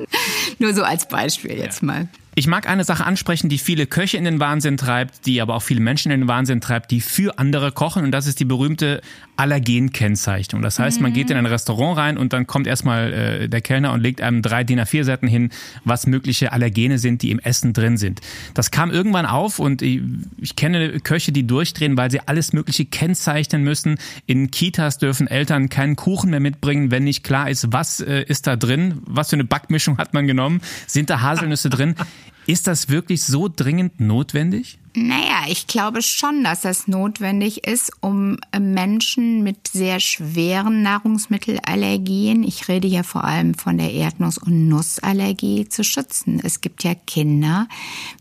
[0.58, 2.08] Nur so als Beispiel jetzt mal.
[2.34, 5.62] Ich mag eine Sache ansprechen, die viele Köche in den Wahnsinn treibt, die aber auch
[5.62, 8.04] viele Menschen in den Wahnsinn treibt, die für andere kochen.
[8.04, 9.02] Und das ist die berühmte
[9.36, 10.62] Allergenkennzeichnung.
[10.62, 13.92] Das heißt, man geht in ein Restaurant rein und dann kommt erstmal äh, der Kellner
[13.92, 15.50] und legt einem drei DIN A4 Seiten hin,
[15.84, 18.20] was mögliche Allergene sind, die im Essen drin sind.
[18.54, 20.00] Das kam irgendwann auf und ich,
[20.38, 23.98] ich kenne Köche, die durchdrehen, weil sie alles Mögliche kennzeichnen müssen.
[24.24, 28.46] In Kitas dürfen Eltern keinen Kuchen mehr mitbringen, wenn nicht klar ist, was äh, ist
[28.46, 31.94] da drin, was für eine Backmischung hat man genommen, sind da Haselnüsse drin.
[32.46, 34.78] Ist das wirklich so dringend notwendig?
[34.94, 42.68] Naja, ich glaube schon, dass das notwendig ist, um Menschen mit sehr schweren Nahrungsmittelallergien, ich
[42.68, 46.42] rede ja vor allem von der Erdnuss- und Nussallergie, zu schützen.
[46.44, 47.68] Es gibt ja Kinder,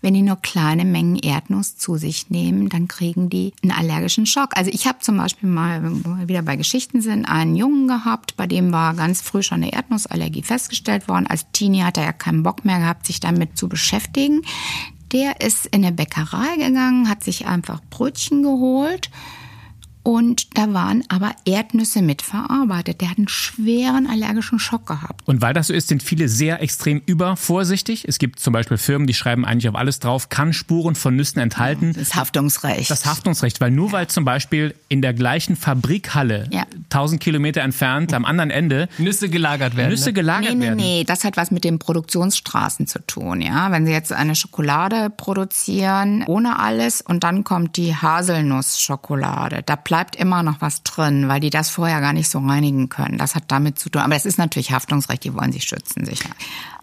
[0.01, 4.51] wenn die nur kleine Mengen Erdnuss zu sich nehmen, dann kriegen die einen allergischen Schock.
[4.55, 5.81] Also ich habe zum Beispiel mal,
[6.25, 10.43] wieder bei Geschichten sind, einen Jungen gehabt, bei dem war ganz früh schon eine Erdnussallergie
[10.43, 11.27] festgestellt worden.
[11.27, 14.43] Als Teenie hat er ja keinen Bock mehr gehabt, sich damit zu beschäftigen.
[15.11, 19.09] Der ist in eine Bäckerei gegangen, hat sich einfach Brötchen geholt
[20.03, 23.01] und da waren aber Erdnüsse mitverarbeitet.
[23.01, 25.27] Der hat einen schweren allergischen Schock gehabt.
[25.27, 28.07] Und weil das so ist, sind viele sehr extrem übervorsichtig.
[28.07, 31.39] Es gibt zum Beispiel Firmen, die schreiben eigentlich auf alles drauf, kann Spuren von Nüssen
[31.39, 31.93] enthalten.
[31.93, 32.89] Das Haftungsrecht.
[32.89, 33.93] Das Haftungsrecht, weil nur ja.
[33.93, 36.63] weil zum Beispiel in der gleichen Fabrikhalle ja.
[36.85, 39.89] 1000 Kilometer entfernt am anderen Ende Nüsse gelagert werden.
[39.89, 40.13] Nüsse ne?
[40.13, 40.77] gelagert nee, nee, werden.
[40.77, 43.41] Nee, das hat was mit den Produktionsstraßen zu tun.
[43.41, 49.75] Ja, wenn Sie jetzt eine Schokolade produzieren ohne alles und dann kommt die Haselnussschokolade, da
[49.91, 53.17] bleibt immer noch was drin, weil die das vorher gar nicht so reinigen können.
[53.17, 54.01] Das hat damit zu tun.
[54.01, 56.29] Aber das ist natürlich Haftungsrecht, die wollen sich schützen, sicher.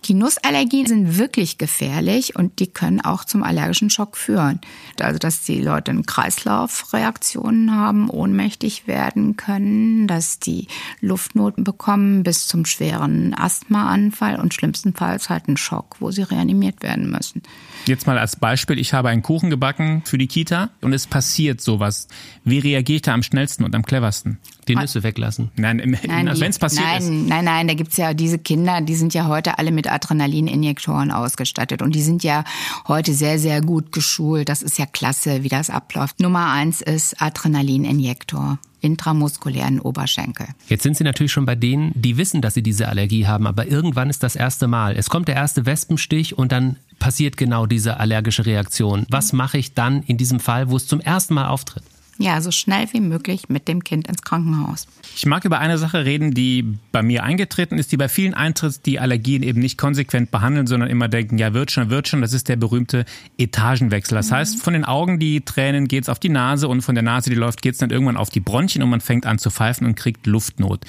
[0.05, 4.61] Die Nussallergien sind wirklich gefährlich und die können auch zum allergischen Schock führen.
[5.01, 10.69] Also, dass die Leute eine Kreislaufreaktionen haben, ohnmächtig werden können, dass die
[11.01, 17.11] Luftnot bekommen bis zum schweren Asthmaanfall und schlimmstenfalls halt einen Schock, wo sie reanimiert werden
[17.11, 17.43] müssen.
[17.89, 21.63] Jetzt mal als Beispiel, ich habe einen Kuchen gebacken für die Kita und es passiert
[21.63, 22.07] sowas.
[22.45, 24.37] Wie reagiere ich da am schnellsten und am cleversten?
[24.69, 25.51] Die Nüsse weglassen.
[25.57, 27.11] Nein, wenn es passiert nein, ist.
[27.11, 31.81] Nein, nein, da gibt's ja diese Kinder, die sind ja heute alle mit Adrenalininjektoren ausgestattet
[31.81, 32.45] und die sind ja
[32.87, 34.51] heute sehr, sehr gut geschult.
[34.51, 36.21] Das ist ja klasse, wie das abläuft.
[36.21, 40.47] Nummer eins ist Adrenalininjektor intramuskulären Oberschenkel.
[40.69, 43.67] Jetzt sind Sie natürlich schon bei denen, die wissen, dass sie diese Allergie haben, aber
[43.67, 44.95] irgendwann ist das erste Mal.
[44.97, 49.07] Es kommt der erste Wespenstich und dann passiert genau diese allergische Reaktion.
[49.09, 51.83] Was mache ich dann in diesem Fall, wo es zum ersten Mal auftritt?
[52.21, 54.89] Ja, so schnell wie möglich mit dem Kind ins Krankenhaus.
[55.15, 58.87] Ich mag über eine Sache reden, die bei mir eingetreten ist, die bei vielen eintritt,
[58.87, 62.21] die Allergien eben nicht konsequent behandeln, sondern immer denken, ja, wird schon, wird schon.
[62.21, 63.05] Das ist der berühmte
[63.39, 64.17] Etagenwechsel.
[64.17, 64.35] Das mhm.
[64.35, 67.37] heißt, von den Augen die Tränen geht's auf die Nase und von der Nase, die
[67.37, 70.27] läuft, geht's dann irgendwann auf die Bronchien und man fängt an zu pfeifen und kriegt
[70.27, 70.81] Luftnot.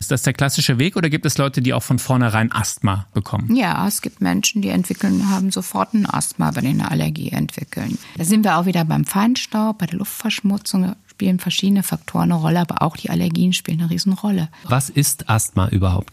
[0.00, 3.54] Ist das der klassische Weg oder gibt es Leute, die auch von vornherein Asthma bekommen?
[3.54, 7.98] Ja, es gibt Menschen, die entwickeln, haben sofort ein Asthma, wenn sie eine Allergie entwickeln.
[8.16, 12.40] Da sind wir auch wieder beim Feinstaub, bei der Luftverschmutzung Verletzungen spielen verschiedene Faktoren eine
[12.40, 14.48] Rolle, aber auch die Allergien spielen eine Riesenrolle.
[14.64, 16.10] Was ist Asthma überhaupt?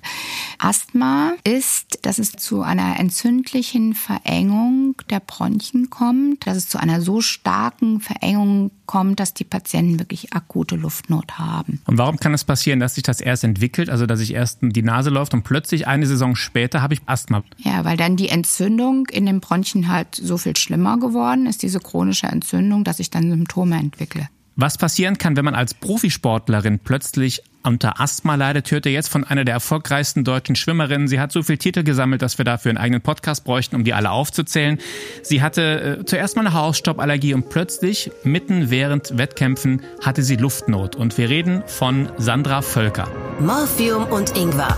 [0.60, 7.02] Asthma ist, dass es zu einer entzündlichen Verengung der Bronchien kommt, dass es zu einer
[7.02, 11.82] so starken Verengung kommt, dass die Patienten wirklich akute Luftnot haben.
[11.88, 14.84] Und warum kann es passieren, dass sich das erst entwickelt, also dass sich erst die
[14.84, 17.44] Nase läuft und plötzlich eine Saison später habe ich Asthma?
[17.58, 21.80] Ja, weil dann die Entzündung in den Bronchien halt so viel schlimmer geworden ist, diese
[21.80, 24.28] chronische Entzündung, dass ich dann Symptome entwickle.
[24.62, 29.24] Was passieren kann, wenn man als Profisportlerin plötzlich unter Asthma leidet, hört ihr jetzt von
[29.24, 31.08] einer der erfolgreichsten deutschen Schwimmerinnen.
[31.08, 33.94] Sie hat so viele Titel gesammelt, dass wir dafür einen eigenen Podcast bräuchten, um die
[33.94, 34.78] alle aufzuzählen.
[35.24, 40.98] Sie hatte äh, zuerst mal eine Hausstauballergie und plötzlich, mitten während Wettkämpfen, hatte sie Luftnot.
[40.98, 43.08] Und wir reden von Sandra Völker.
[43.40, 44.78] Morphium und Ingwer.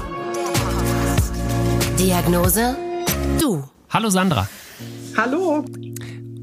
[1.98, 2.78] Diagnose?
[3.42, 3.64] Du.
[3.90, 4.48] Hallo Sandra.
[5.18, 5.66] Hallo.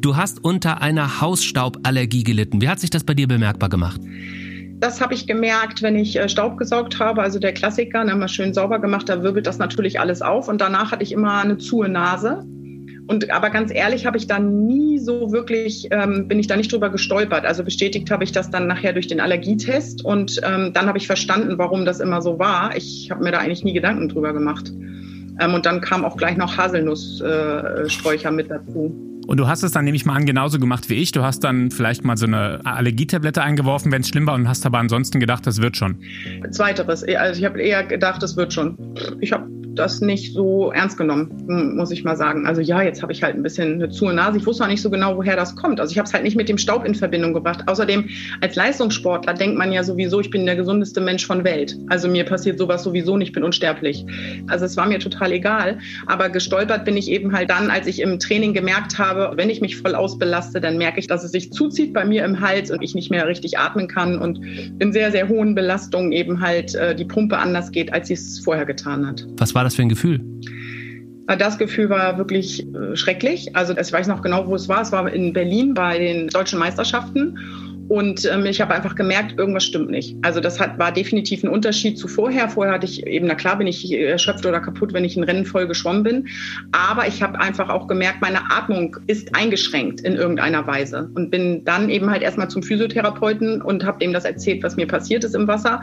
[0.00, 2.60] Du hast unter einer Hausstauballergie gelitten.
[2.60, 4.00] Wie hat sich das bei dir bemerkbar gemacht?
[4.78, 8.28] Das habe ich gemerkt, wenn ich äh, Staub gesaugt habe, also der Klassiker, dann mal
[8.28, 11.58] schön sauber gemacht, da wirbelt das natürlich alles auf und danach hatte ich immer eine
[11.58, 12.46] zuhe Nase.
[13.08, 16.70] Und aber ganz ehrlich habe ich dann nie so wirklich, ähm, bin ich da nicht
[16.70, 17.44] drüber gestolpert.
[17.44, 21.08] Also bestätigt habe ich das dann nachher durch den Allergietest und ähm, dann habe ich
[21.08, 22.76] verstanden, warum das immer so war.
[22.76, 24.70] Ich habe mir da eigentlich nie Gedanken drüber gemacht.
[25.40, 29.07] Ähm, und dann kam auch gleich noch Haselnusssträucher äh, mit dazu.
[29.28, 31.12] Und du hast es dann, nehme ich mal an, genauso gemacht wie ich.
[31.12, 34.64] Du hast dann vielleicht mal so eine Allergietablette eingeworfen, wenn es schlimm war, und hast
[34.64, 35.98] aber ansonsten gedacht, das wird schon.
[36.50, 37.04] Zweiteres.
[37.04, 38.78] Also ich habe eher gedacht, das wird schon.
[39.20, 39.46] Ich habe
[39.78, 42.46] das nicht so ernst genommen, muss ich mal sagen.
[42.46, 44.38] Also ja, jetzt habe ich halt ein bisschen eine zu Nase.
[44.38, 45.80] Ich wusste auch nicht so genau, woher das kommt.
[45.80, 47.64] Also ich habe es halt nicht mit dem Staub in Verbindung gebracht.
[47.66, 48.08] Außerdem,
[48.40, 51.76] als Leistungssportler denkt man ja sowieso, ich bin der gesundeste Mensch von Welt.
[51.88, 54.04] Also mir passiert sowas sowieso nicht, ich bin unsterblich.
[54.48, 55.78] Also es war mir total egal.
[56.06, 59.60] Aber gestolpert bin ich eben halt dann, als ich im Training gemerkt habe, wenn ich
[59.60, 62.82] mich voll ausbelaste, dann merke ich, dass es sich zuzieht bei mir im Hals und
[62.82, 64.40] ich nicht mehr richtig atmen kann und
[64.78, 68.38] in sehr, sehr hohen Belastungen eben halt äh, die Pumpe anders geht, als sie es
[68.40, 69.26] vorher getan hat.
[69.36, 70.20] Was war das für ein Gefühl?
[71.38, 73.54] Das Gefühl war wirklich äh, schrecklich.
[73.54, 74.80] Also ich weiß noch genau, wo es war.
[74.80, 77.38] Es war in Berlin bei den deutschen Meisterschaften.
[77.88, 80.14] Und ähm, ich habe einfach gemerkt, irgendwas stimmt nicht.
[80.22, 82.48] Also das hat, war definitiv ein Unterschied zu vorher.
[82.50, 85.46] Vorher hatte ich eben, na klar bin ich erschöpft oder kaputt, wenn ich ein Rennen
[85.46, 86.28] voll geschwommen bin.
[86.72, 91.10] Aber ich habe einfach auch gemerkt, meine Atmung ist eingeschränkt in irgendeiner Weise.
[91.14, 94.86] Und bin dann eben halt erstmal zum Physiotherapeuten und habe dem das erzählt, was mir
[94.86, 95.80] passiert ist im Wasser.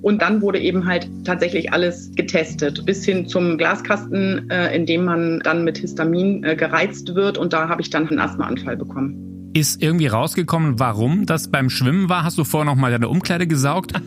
[0.00, 5.04] Und dann wurde eben halt tatsächlich alles getestet, bis hin zum Glaskasten, äh, in dem
[5.04, 7.36] man dann mit Histamin äh, gereizt wird.
[7.36, 9.37] Und da habe ich dann einen Asthmaanfall bekommen.
[9.58, 12.22] Ist irgendwie rausgekommen, warum das beim Schwimmen war?
[12.22, 13.90] Hast du vorher noch mal deine Umkleide gesaugt?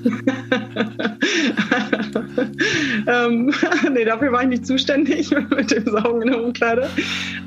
[3.06, 3.54] ähm,
[3.92, 6.90] nee, dafür war ich nicht zuständig mit dem Saugen in der Umkleide.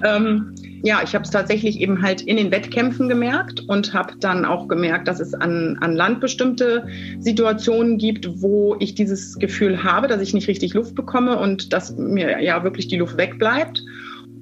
[0.04, 4.44] Ähm, ja, ich habe es tatsächlich eben halt in den Wettkämpfen gemerkt und habe dann
[4.44, 6.86] auch gemerkt, dass es an, an Land bestimmte
[7.20, 11.96] Situationen gibt, wo ich dieses Gefühl habe, dass ich nicht richtig Luft bekomme und dass
[11.96, 13.82] mir ja wirklich die Luft wegbleibt.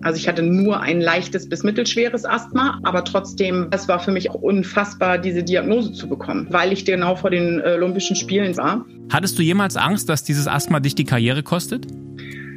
[0.03, 4.31] Also ich hatte nur ein leichtes bis mittelschweres Asthma, aber trotzdem, es war für mich
[4.31, 8.85] auch unfassbar, diese Diagnose zu bekommen, weil ich genau vor den äh, Olympischen Spielen war.
[9.13, 11.87] Hattest du jemals Angst, dass dieses Asthma dich die Karriere kostet?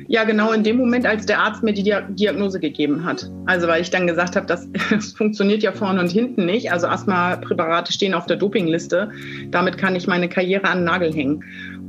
[0.08, 3.30] Ja, genau in dem Moment, als der Arzt mir die Diagnose gegeben hat.
[3.48, 6.72] Also weil ich dann gesagt habe, das, das funktioniert ja vorne und hinten nicht.
[6.72, 9.10] Also Asthma-Präparate stehen auf der Dopingliste.
[9.50, 11.44] Damit kann ich meine Karriere an den Nagel hängen.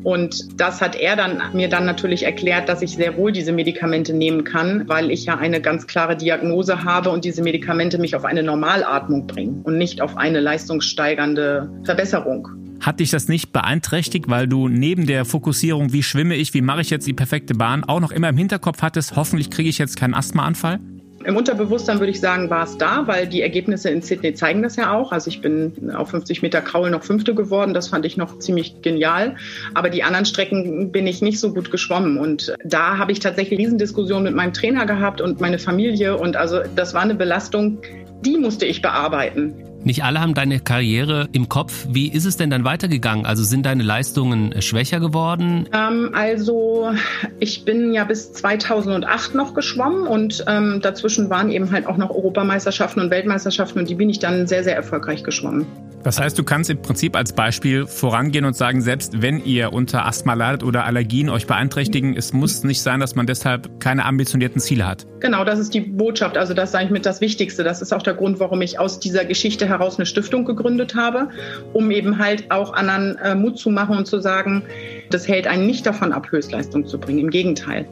[0.07, 4.15] Und das hat er dann mir dann natürlich erklärt, dass ich sehr wohl diese Medikamente
[4.15, 8.25] nehmen kann, weil ich ja eine ganz klare Diagnose habe und diese Medikamente mich auf
[8.25, 12.47] eine Normalatmung bringen und nicht auf eine leistungssteigernde Verbesserung.
[12.81, 16.83] Hat dich das nicht beeinträchtigt, weil du neben der Fokussierung, wie schwimme ich, wie mache
[16.83, 19.97] ich jetzt die perfekte Bahn, auch noch immer im Hinterkopf hattest, hoffentlich kriege ich jetzt
[19.97, 20.79] keinen Asthmaanfall?
[21.27, 24.77] Im Unterbewusstsein würde ich sagen, war es da, weil die Ergebnisse in Sydney zeigen das
[24.77, 25.11] ja auch.
[25.11, 27.75] Also ich bin auf 50 Meter Kraul noch Fünfte geworden.
[27.75, 29.35] Das fand ich noch ziemlich genial.
[29.75, 32.19] Aber die anderen Strecken bin ich nicht so gut geschwommen.
[32.19, 36.17] Und da habe ich tatsächlich Riesendiskussionen mit meinem Trainer gehabt und meine Familie.
[36.17, 37.79] Und also das war eine Belastung,
[38.25, 39.76] die musste ich bearbeiten.
[39.87, 41.87] Nicht alle haben deine Karriere im Kopf.
[41.89, 43.25] Wie ist es denn dann weitergegangen?
[43.25, 45.69] Also sind deine Leistungen schwächer geworden?
[45.73, 46.91] Ähm, also
[47.39, 52.11] ich bin ja bis 2008 noch geschwommen und ähm, dazwischen waren eben halt auch noch
[52.11, 55.67] Europameisterschaften und Weltmeisterschaften und die bin ich dann sehr, sehr erfolgreich geschwommen.
[56.07, 60.07] Das heißt, du kannst im Prinzip als Beispiel vorangehen und sagen, selbst wenn ihr unter
[60.07, 64.61] Asthma leidet oder Allergien euch beeinträchtigen, es muss nicht sein, dass man deshalb keine ambitionierten
[64.61, 65.05] Ziele hat.
[65.19, 66.39] Genau, das ist die Botschaft.
[66.39, 67.65] Also das ist eigentlich mit das Wichtigste.
[67.65, 71.31] Das ist auch der Grund, warum ich aus dieser Geschichte heraus eine Stiftung gegründet habe,
[71.73, 74.63] um eben halt auch anderen äh, Mut zu machen und zu sagen,
[75.11, 77.19] das hält einen nicht davon ab, Höchstleistung zu bringen.
[77.19, 77.87] Im Gegenteil.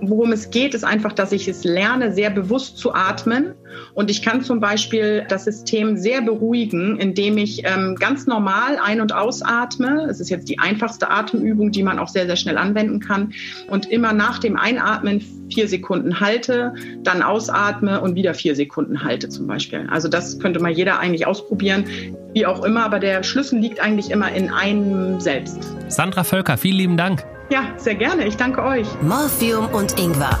[0.00, 3.54] Worum es geht, ist einfach, dass ich es lerne, sehr bewusst zu atmen.
[3.94, 9.00] Und ich kann zum Beispiel das System sehr beruhigen, indem ich ähm, ganz normal ein-
[9.00, 10.06] und ausatme.
[10.08, 13.32] Es ist jetzt die einfachste Atemübung, die man auch sehr, sehr schnell anwenden kann.
[13.68, 15.20] Und immer nach dem Einatmen
[15.54, 19.86] vier Sekunden halte, dann ausatme und wieder vier Sekunden halte zum Beispiel.
[19.90, 21.84] Also das könnte mal jeder eigentlich ausprobieren,
[22.32, 25.72] wie auch immer, aber der Schlüssel liegt eigentlich immer in einem selbst.
[25.88, 27.24] Sandra Völker, vielen lieben Dank.
[27.50, 28.26] Ja, sehr gerne.
[28.26, 28.86] Ich danke euch.
[29.02, 30.38] Morphium und Ingwer.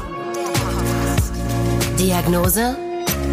[1.98, 2.76] Diagnose?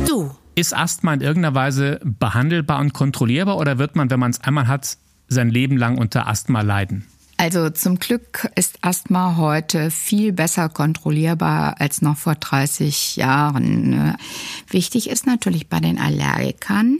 [0.07, 0.31] Du.
[0.53, 4.67] Ist Asthma in irgendeiner Weise behandelbar und kontrollierbar oder wird man, wenn man es einmal
[4.67, 7.07] hat, sein Leben lang unter Asthma leiden?
[7.41, 14.15] Also zum Glück ist Asthma heute viel besser kontrollierbar als noch vor 30 Jahren.
[14.69, 16.99] Wichtig ist natürlich bei den Allergikern,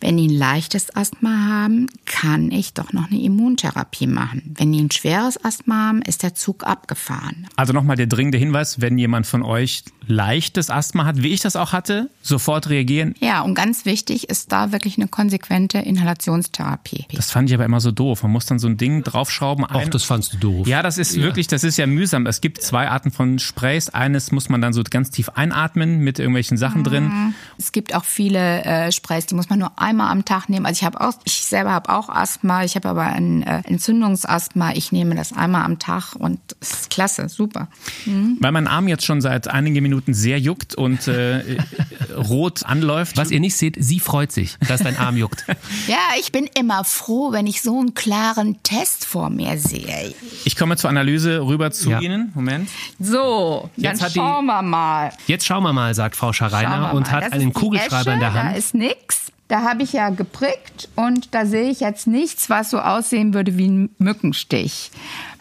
[0.00, 4.54] wenn die ein leichtes Asthma haben, kann ich doch noch eine Immuntherapie machen.
[4.56, 7.48] Wenn die ein schweres Asthma haben, ist der Zug abgefahren.
[7.56, 11.54] Also nochmal der dringende Hinweis, wenn jemand von euch leichtes Asthma hat, wie ich das
[11.54, 13.14] auch hatte, sofort reagieren.
[13.20, 17.06] Ja, und ganz wichtig ist da wirklich eine konsequente Inhalationstherapie.
[17.12, 18.22] Das fand ich aber immer so doof.
[18.22, 19.64] Man muss dann so ein Ding draufschrauben.
[19.64, 20.66] Auch das fandst du doof.
[20.66, 21.22] Ja, das ist ja.
[21.22, 22.26] wirklich, das ist ja mühsam.
[22.26, 23.90] Es gibt zwei Arten von Sprays.
[23.90, 26.84] Eines muss man dann so ganz tief einatmen mit irgendwelchen Sachen mhm.
[26.84, 27.34] drin.
[27.58, 30.66] Es gibt auch viele äh, Sprays, die muss man nur einmal am Tag nehmen.
[30.66, 34.72] Also ich habe auch, ich selber habe auch Asthma, ich habe aber ein äh, Entzündungsasthma.
[34.72, 37.68] Ich nehme das einmal am Tag und es ist klasse, super.
[38.06, 38.38] Mhm.
[38.40, 41.58] Weil mein Arm jetzt schon seit einigen Minuten sehr juckt und äh,
[42.16, 43.16] rot anläuft.
[43.16, 45.44] Was ihr nicht seht, sie freut sich, dass dein Arm juckt.
[45.88, 50.14] ja, ich bin immer froh, wenn ich so einen klaren Test vor mir sehe.
[50.44, 52.00] Ich komme zur Analyse rüber zu ja.
[52.00, 52.32] Ihnen.
[52.34, 52.68] Moment.
[52.98, 55.12] So, jetzt dann schauen wir mal.
[55.26, 58.52] Jetzt schauen wir mal, sagt Frau Schareiner und hat einen Kugelschreiber Esche, in der Hand.
[58.52, 59.32] Da ist nichts.
[59.48, 63.56] Da habe ich ja geprickt und da sehe ich jetzt nichts, was so aussehen würde
[63.56, 64.90] wie ein Mückenstich.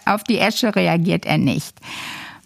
[0.06, 1.76] Auf die Esche reagiert er nicht.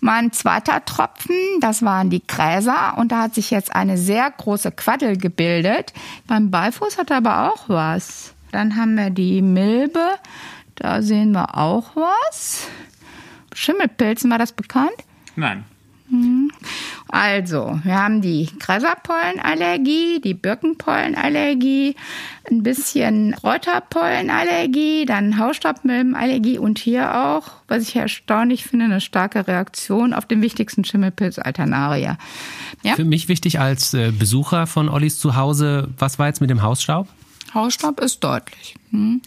[0.04, 4.72] Mein zweiter Tropfen, das waren die Gräser und da hat sich jetzt eine sehr große
[4.72, 5.94] Quaddel gebildet.
[6.26, 8.34] Beim Beifuß hat er aber auch was.
[8.52, 10.16] Dann haben wir die Milbe,
[10.74, 12.68] da sehen wir auch was.
[13.54, 14.96] Schimmelpilzen, war das bekannt?
[15.36, 15.66] Nein.
[17.12, 21.95] Also, wir haben die Gräserpollenallergie, die Birkenpollenallergie,
[22.50, 30.13] ein bisschen Kräuterpollenallergie, dann Hausstaubmilbenallergie und hier auch, was ich erstaunlich finde, eine starke Reaktion
[30.13, 32.17] auf den wichtigsten Schimmelpilz Alternaria.
[32.82, 32.95] Ja?
[32.95, 37.10] Für mich wichtig als äh, Besucher von Ollis Zuhause, was war jetzt mit dem Hausstaub?
[37.54, 38.76] Hausstaub ist deutlich.
[38.92, 39.22] Hm.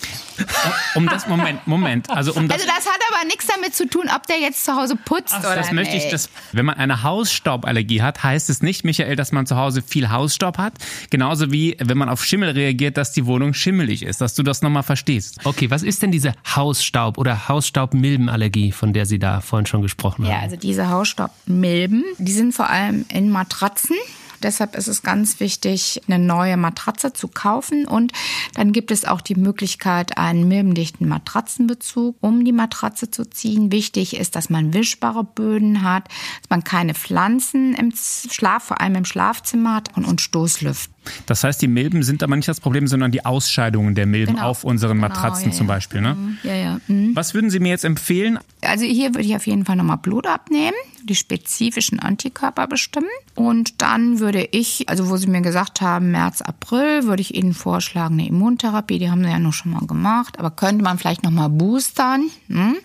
[0.94, 2.10] Um das Moment, Moment.
[2.10, 4.74] Also, um das, also das hat aber nichts damit zu tun, ob der jetzt zu
[4.76, 5.74] Hause putzt Ach, oder das nicht.
[5.74, 9.56] möchte ich, das, wenn man eine Hausstauballergie hat, heißt es nicht, Michael, dass man zu
[9.56, 10.74] Hause viel Hausstaub hat.
[11.08, 14.60] Genauso wie, wenn man auf Schimmel reagiert, dass die Wohnung schimmelig ist, dass du das
[14.60, 15.38] nochmal verstehst.
[15.44, 20.24] Okay, was ist denn diese Hausstaub- oder Hausstaubmilbenallergie, von der Sie da vorhin schon gesprochen
[20.24, 20.32] haben?
[20.32, 23.96] Ja, also diese Hausstaubmilben, die sind vor allem in Matratzen.
[24.42, 27.86] Deshalb ist es ganz wichtig, eine neue Matratze zu kaufen.
[27.86, 28.12] Und
[28.54, 33.72] dann gibt es auch die Möglichkeit, einen milbendichten Matratzenbezug um die Matratze zu ziehen.
[33.72, 38.96] Wichtig ist, dass man wischbare Böden hat, dass man keine Pflanzen im Schlaf, vor allem
[38.96, 40.93] im Schlafzimmer hat und, und Stoßlüften.
[41.26, 44.48] Das heißt, die Milben sind aber nicht das Problem, sondern die Ausscheidungen der Milben genau.
[44.48, 46.00] auf unseren genau, Matratzen ja, zum Beispiel.
[46.00, 46.14] Ne?
[46.14, 46.38] Mhm.
[46.42, 46.80] Ja, ja.
[46.86, 47.14] Mhm.
[47.14, 48.38] Was würden Sie mir jetzt empfehlen?
[48.62, 53.08] Also hier würde ich auf jeden Fall nochmal Blut abnehmen, die spezifischen Antikörper bestimmen.
[53.34, 57.54] Und dann würde ich, also wo Sie mir gesagt haben, März, April, würde ich Ihnen
[57.54, 61.22] vorschlagen, eine Immuntherapie, die haben Sie ja noch schon mal gemacht, aber könnte man vielleicht
[61.22, 62.30] nochmal boostern.
[62.48, 62.76] Hm?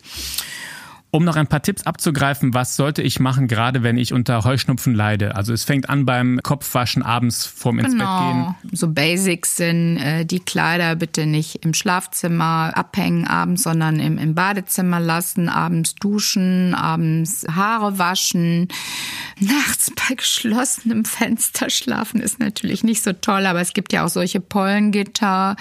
[1.12, 4.94] Um noch ein paar Tipps abzugreifen, was sollte ich machen, gerade wenn ich unter Heuschnupfen
[4.94, 5.36] leide?
[5.36, 8.06] Also es fängt an beim Kopfwaschen abends vorm ins genau.
[8.06, 8.76] Bett gehen.
[8.78, 14.36] So Basics sind äh, die Kleider bitte nicht im Schlafzimmer abhängen abends, sondern im, im
[14.36, 18.68] Badezimmer lassen, abends duschen, abends Haare waschen.
[19.40, 24.10] Nachts bei geschlossenem Fenster schlafen ist natürlich nicht so toll, aber es gibt ja auch
[24.10, 25.56] solche Pollengitter.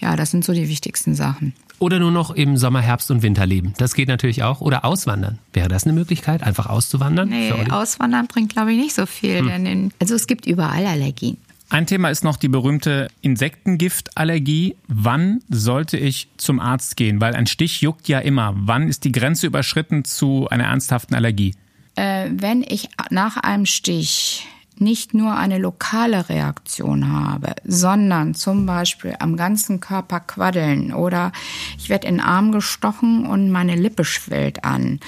[0.00, 1.52] Ja, das sind so die wichtigsten Sachen.
[1.78, 3.74] Oder nur noch im Sommer, Herbst und Winter leben.
[3.78, 4.60] Das geht natürlich auch.
[4.60, 5.38] Oder auswandern.
[5.52, 7.28] Wäre das eine Möglichkeit, einfach auszuwandern?
[7.28, 9.40] Nee, auswandern bringt, glaube ich, nicht so viel.
[9.40, 9.48] Hm.
[9.48, 11.36] Denn in, also es gibt überall Allergien.
[11.70, 14.76] Ein Thema ist noch die berühmte Insektengiftallergie.
[14.86, 17.20] Wann sollte ich zum Arzt gehen?
[17.20, 18.52] Weil ein Stich juckt ja immer.
[18.54, 21.54] Wann ist die Grenze überschritten zu einer ernsthaften Allergie?
[21.96, 24.46] Äh, wenn ich nach einem Stich
[24.80, 31.32] nicht nur eine lokale Reaktion habe, sondern zum Beispiel am ganzen Körper quaddeln oder
[31.78, 35.00] ich werde in den Arm gestochen und meine Lippe schwillt an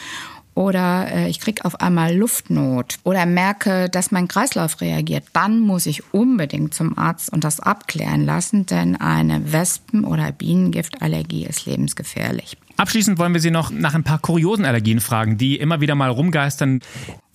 [0.56, 5.84] oder äh, ich kriege auf einmal Luftnot oder merke, dass mein Kreislauf reagiert, dann muss
[5.84, 12.56] ich unbedingt zum Arzt und das abklären lassen, denn eine Wespen- oder Bienengiftallergie ist lebensgefährlich.
[12.78, 16.10] Abschließend wollen wir Sie noch nach ein paar kuriosen Allergien fragen, die immer wieder mal
[16.10, 16.80] rumgeistern.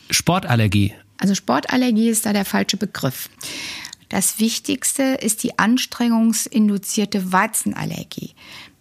[0.10, 0.94] Sportallergie.
[1.22, 3.30] Also Sportallergie ist da der falsche Begriff.
[4.09, 8.32] Das Wichtigste ist die anstrengungsinduzierte Weizenallergie.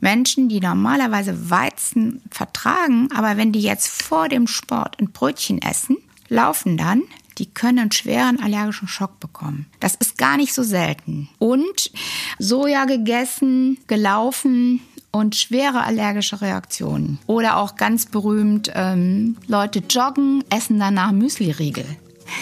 [0.00, 5.98] Menschen, die normalerweise Weizen vertragen, aber wenn die jetzt vor dem Sport ein Brötchen essen,
[6.28, 7.02] laufen dann,
[7.36, 9.66] die können einen schweren allergischen Schock bekommen.
[9.78, 11.28] Das ist gar nicht so selten.
[11.38, 11.92] Und
[12.38, 14.80] Soja gegessen, gelaufen,
[15.12, 17.18] und schwere allergische Reaktionen.
[17.26, 21.84] Oder auch ganz berühmt, ähm, Leute joggen, essen danach Müsliriegel.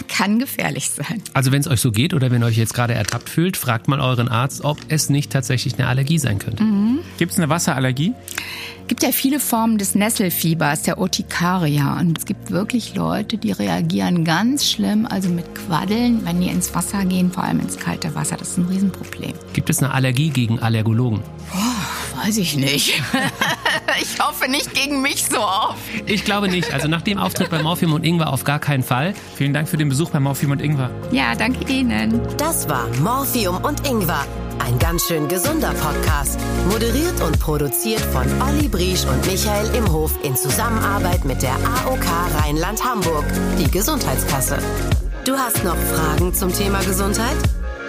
[0.09, 1.23] Kann gefährlich sein.
[1.35, 3.89] Also wenn es euch so geht oder wenn ihr euch jetzt gerade ertappt fühlt, fragt
[3.89, 6.63] mal euren Arzt, ob es nicht tatsächlich eine Allergie sein könnte.
[6.63, 7.01] Mhm.
[7.19, 8.13] Gibt es eine Wasserallergie?
[8.83, 11.99] Es gibt ja viele Formen des Nesselfiebers, der Urtikaria.
[12.01, 16.75] Und es gibt wirklich Leute, die reagieren ganz schlimm, also mit Quaddeln, wenn die ins
[16.75, 18.39] Wasser gehen, vor allem ins kalte Wasser.
[18.39, 19.35] Das ist ein Riesenproblem.
[19.53, 21.21] Gibt es eine Allergie gegen Allergologen?
[21.53, 23.03] Boah, weiß ich nicht.
[24.01, 25.79] ich hoffe nicht gegen mich so oft.
[26.07, 26.73] Ich glaube nicht.
[26.73, 29.15] Also nach dem Auftritt bei Morphium und Ingwer auf gar keinen Fall.
[29.37, 30.91] Vielen Dank für den Besuch bei Morphium und Ingwer.
[31.11, 32.21] Ja, danke Ihnen.
[32.37, 34.25] Das war Morphium und Ingwer.
[34.59, 36.39] Ein ganz schön gesunder Podcast.
[36.71, 42.05] Moderiert und produziert von Olli Briesch und Michael Imhof in Zusammenarbeit mit der AOK
[42.43, 43.25] Rheinland-Hamburg,
[43.59, 44.59] die Gesundheitskasse.
[45.25, 47.37] Du hast noch Fragen zum Thema Gesundheit?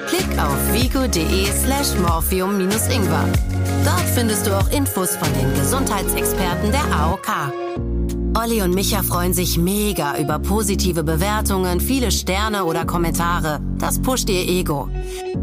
[0.10, 3.26] Klick auf vigo.de slash morphium-ingwer.
[3.86, 7.28] Dort findest du auch Infos von den Gesundheitsexperten der AOK.
[8.36, 13.60] Olli und Micha freuen sich mega über positive Bewertungen, viele Sterne oder Kommentare.
[13.78, 14.90] Das pusht ihr Ego.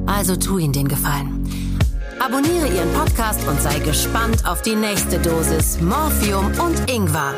[0.07, 1.47] Also tu ihnen den Gefallen.
[2.19, 7.35] Abonniere ihren Podcast und sei gespannt auf die nächste Dosis Morphium und Ingwer.